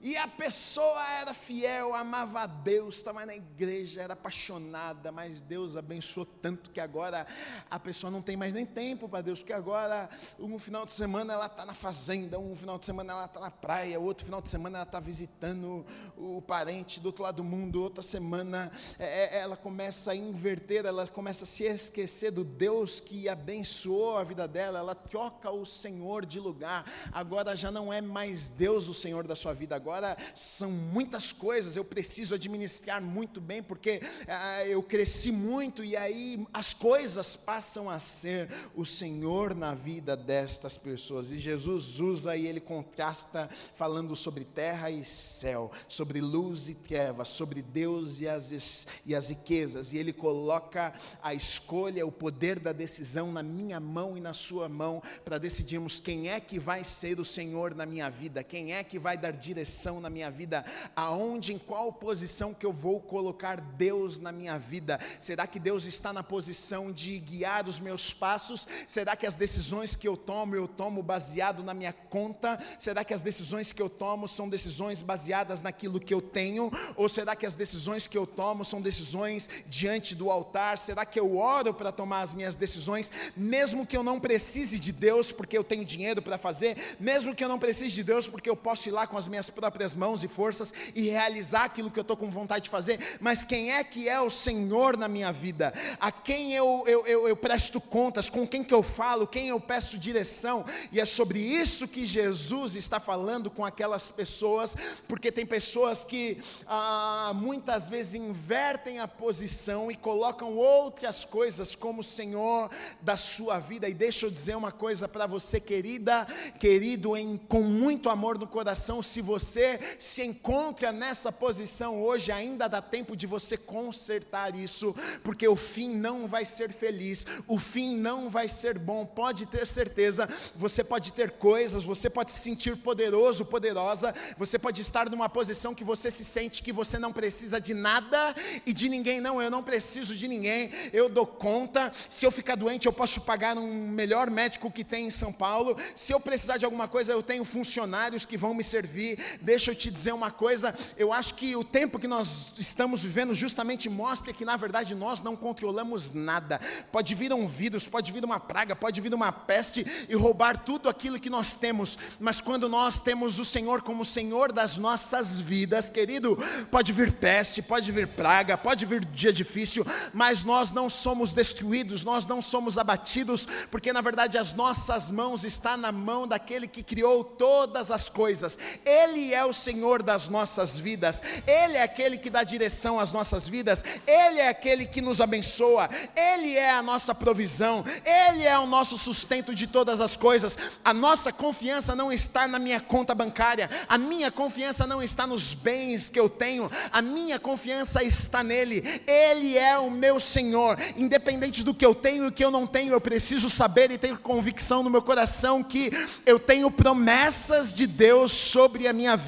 [0.00, 5.76] E a pessoa era fiel, amava a Deus, estava na igreja, era apaixonada, mas Deus
[5.76, 7.26] abençoou tanto que agora
[7.68, 11.32] a pessoa não tem mais nem tempo para Deus, porque agora um final de semana
[11.32, 14.48] ela está na fazenda, um final de semana ela está na praia, outro final de
[14.48, 15.84] semana ela está visitando
[16.16, 18.70] o parente do outro lado do mundo, outra semana
[19.00, 24.16] é, é, ela começa a inverter, ela começa a se esquecer do Deus que abençoou
[24.16, 28.88] a vida dela, ela troca o Senhor de lugar, agora já não é mais Deus
[28.88, 33.62] o Senhor da sua vida, agora agora são muitas coisas, eu preciso administrar muito bem,
[33.62, 39.74] porque ah, eu cresci muito e aí as coisas passam a ser o Senhor na
[39.74, 41.30] vida destas pessoas.
[41.30, 47.28] E Jesus usa e ele contrasta, falando sobre terra e céu, sobre luz e trevas,
[47.28, 52.72] sobre Deus e as, e as riquezas, e ele coloca a escolha, o poder da
[52.72, 57.18] decisão na minha mão e na sua mão, para decidirmos quem é que vai ser
[57.18, 60.64] o Senhor na minha vida, quem é que vai dar direção na minha vida?
[60.94, 64.98] Aonde, em qual posição que eu vou colocar Deus na minha vida?
[65.20, 68.66] Será que Deus está na posição de guiar os meus passos?
[68.86, 72.58] Será que as decisões que eu tomo, eu tomo baseado na minha conta?
[72.78, 76.70] Será que as decisões que eu tomo são decisões baseadas naquilo que eu tenho?
[76.96, 80.78] Ou será que as decisões que eu tomo são decisões diante do altar?
[80.78, 84.92] Será que eu oro para tomar as minhas decisões, mesmo que eu não precise de
[84.92, 88.50] Deus, porque eu tenho dinheiro para fazer, mesmo que eu não precise de Deus, porque
[88.50, 91.90] eu posso ir lá com as minhas próprias próprias mãos e forças e realizar aquilo
[91.90, 95.06] que eu estou com vontade de fazer, mas quem é que é o Senhor na
[95.06, 95.74] minha vida?
[96.00, 99.60] A quem eu, eu, eu, eu presto contas, com quem que eu falo, quem eu
[99.60, 104.74] peço direção, e é sobre isso que Jesus está falando com aquelas pessoas,
[105.06, 112.02] porque tem pessoas que ah, muitas vezes invertem a posição e colocam outras coisas como
[112.02, 112.70] Senhor
[113.02, 116.26] da sua vida, e deixa eu dizer uma coisa para você, querida,
[116.58, 122.30] querido, em, com muito amor no coração, se você você se encontra nessa posição hoje,
[122.30, 124.94] ainda dá tempo de você consertar isso,
[125.24, 129.04] porque o fim não vai ser feliz, o fim não vai ser bom.
[129.04, 134.80] Pode ter certeza, você pode ter coisas, você pode se sentir poderoso, poderosa, você pode
[134.80, 138.34] estar numa posição que você se sente que você não precisa de nada
[138.64, 139.20] e de ninguém.
[139.20, 141.90] Não, eu não preciso de ninguém, eu dou conta.
[142.08, 145.76] Se eu ficar doente, eu posso pagar um melhor médico que tem em São Paulo.
[145.96, 149.18] Se eu precisar de alguma coisa, eu tenho funcionários que vão me servir
[149.48, 153.34] deixa eu te dizer uma coisa, eu acho que o tempo que nós estamos vivendo
[153.34, 156.60] justamente mostra que na verdade nós não controlamos nada.
[156.92, 160.86] Pode vir um vírus, pode vir uma praga, pode vir uma peste e roubar tudo
[160.86, 165.88] aquilo que nós temos, mas quando nós temos o Senhor como Senhor das nossas vidas,
[165.88, 166.36] querido,
[166.70, 169.82] pode vir peste, pode vir praga, pode vir dia difícil,
[170.12, 175.42] mas nós não somos destruídos, nós não somos abatidos, porque na verdade as nossas mãos
[175.42, 178.58] estão na mão daquele que criou todas as coisas.
[178.84, 181.22] Ele é o Senhor das nossas vidas.
[181.46, 183.84] Ele é aquele que dá direção às nossas vidas.
[184.06, 185.88] Ele é aquele que nos abençoa.
[186.16, 187.84] Ele é a nossa provisão.
[188.04, 190.56] Ele é o nosso sustento de todas as coisas.
[190.84, 193.68] A nossa confiança não está na minha conta bancária.
[193.88, 196.70] A minha confiança não está nos bens que eu tenho.
[196.92, 199.02] A minha confiança está nele.
[199.06, 200.78] Ele é o meu Senhor.
[200.96, 203.98] Independente do que eu tenho e o que eu não tenho, eu preciso saber e
[203.98, 205.90] ter convicção no meu coração que
[206.24, 209.27] eu tenho promessas de Deus sobre a minha vida,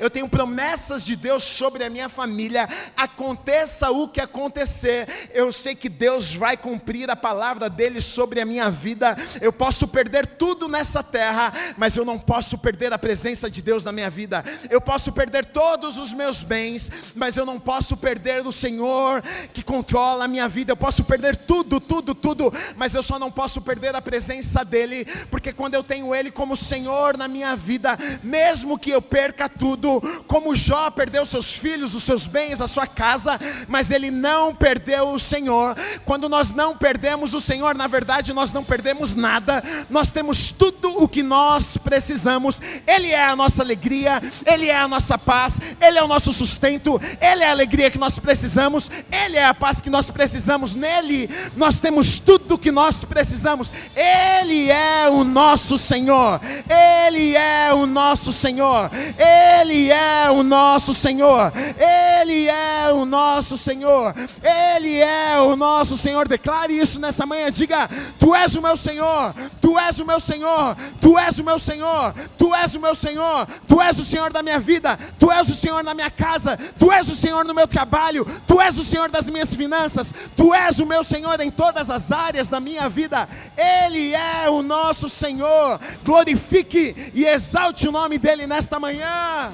[0.00, 2.68] eu tenho promessas de Deus sobre a minha família.
[2.96, 8.46] Aconteça o que acontecer, eu sei que Deus vai cumprir a palavra dele sobre a
[8.46, 9.16] minha vida.
[9.40, 13.84] Eu posso perder tudo nessa terra, mas eu não posso perder a presença de Deus
[13.84, 14.44] na minha vida.
[14.70, 19.22] Eu posso perder todos os meus bens, mas eu não posso perder o Senhor
[19.52, 20.72] que controla a minha vida.
[20.72, 25.04] Eu posso perder tudo, tudo, tudo, mas eu só não posso perder a presença dele,
[25.30, 30.00] porque quando eu tenho ele como Senhor na minha vida, mesmo que eu perca tudo,
[30.28, 35.08] como Jó perdeu seus filhos, os seus bens, a sua casa, mas ele não perdeu
[35.08, 35.76] o Senhor.
[36.04, 41.02] Quando nós não perdemos o Senhor, na verdade nós não perdemos nada, nós temos tudo
[41.02, 42.62] o que nós precisamos.
[42.86, 47.00] Ele é a nossa alegria, ele é a nossa paz, ele é o nosso sustento,
[47.20, 50.76] ele é a alegria que nós precisamos, ele é a paz que nós precisamos.
[50.76, 53.72] Nele nós temos tudo o que nós precisamos.
[53.96, 56.40] Ele é o nosso Senhor.
[56.70, 58.88] Ele é o nosso Senhor.
[59.18, 61.52] Ele é o nosso Senhor.
[61.78, 64.14] Ele é o nosso Senhor.
[64.42, 66.28] Ele é o nosso Senhor.
[66.28, 67.50] Declare isso nessa manhã.
[67.50, 67.88] Diga:
[68.18, 69.34] Tu és o meu Senhor.
[69.60, 70.76] Tu és o meu Senhor.
[71.00, 72.14] Tu és o meu Senhor.
[72.36, 73.46] Tu és o meu Senhor.
[73.66, 74.98] Tu és o Senhor da minha vida.
[75.18, 76.58] Tu és o Senhor na minha casa.
[76.78, 78.26] Tu és o Senhor no meu trabalho.
[78.46, 80.12] Tu és o Senhor das minhas finanças.
[80.36, 83.26] Tu és o meu Senhor em todas as áreas da minha vida.
[83.56, 85.80] Ele é o nosso Senhor.
[86.04, 89.52] Glorifique e exalte o nome dEle nesta manhã.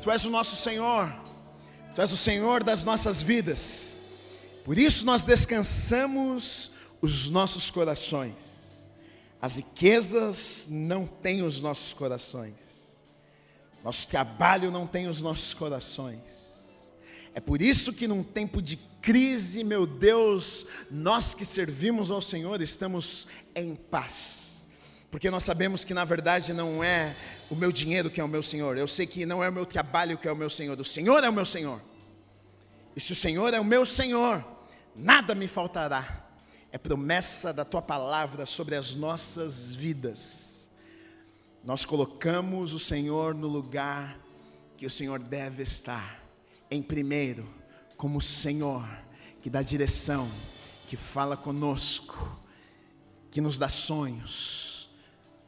[0.00, 1.19] Tu és o nosso Senhor.
[2.00, 4.00] Tu és o Senhor das nossas vidas.
[4.64, 6.70] Por isso nós descansamos
[7.02, 8.88] os nossos corações.
[9.38, 13.04] As riquezas não têm os nossos corações.
[13.84, 16.90] Nosso trabalho não tem os nossos corações.
[17.34, 22.62] É por isso que num tempo de crise, meu Deus, nós que servimos ao Senhor
[22.62, 24.62] estamos em paz.
[25.10, 27.14] Porque nós sabemos que na verdade não é
[27.50, 28.78] o meu dinheiro que é o meu Senhor.
[28.78, 30.80] Eu sei que não é o meu trabalho que é o meu Senhor.
[30.80, 31.89] O Senhor é o meu Senhor.
[32.94, 34.44] E se o Senhor é o meu Senhor,
[34.94, 36.26] nada me faltará.
[36.72, 40.70] É promessa da tua palavra sobre as nossas vidas.
[41.64, 44.18] Nós colocamos o Senhor no lugar
[44.76, 46.24] que o Senhor deve estar.
[46.70, 47.48] Em primeiro,
[47.96, 48.88] como Senhor,
[49.42, 50.30] que dá direção,
[50.88, 52.40] que fala conosco,
[53.30, 54.88] que nos dá sonhos.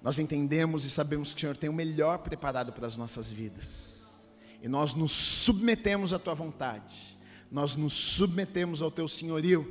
[0.02, 4.22] Nós entendemos e sabemos que o Senhor tem o melhor preparado para as nossas vidas.
[4.60, 7.11] E nós nos submetemos à tua vontade.
[7.52, 9.70] Nós nos submetemos ao teu senhorio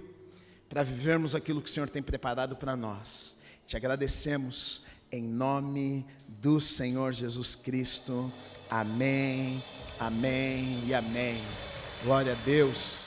[0.69, 3.35] para vivermos aquilo que o Senhor tem preparado para nós.
[3.65, 8.31] Te agradecemos em nome do Senhor Jesus Cristo.
[8.69, 9.61] Amém,
[9.99, 11.41] amém e amém.
[12.03, 13.00] Glória a Deus.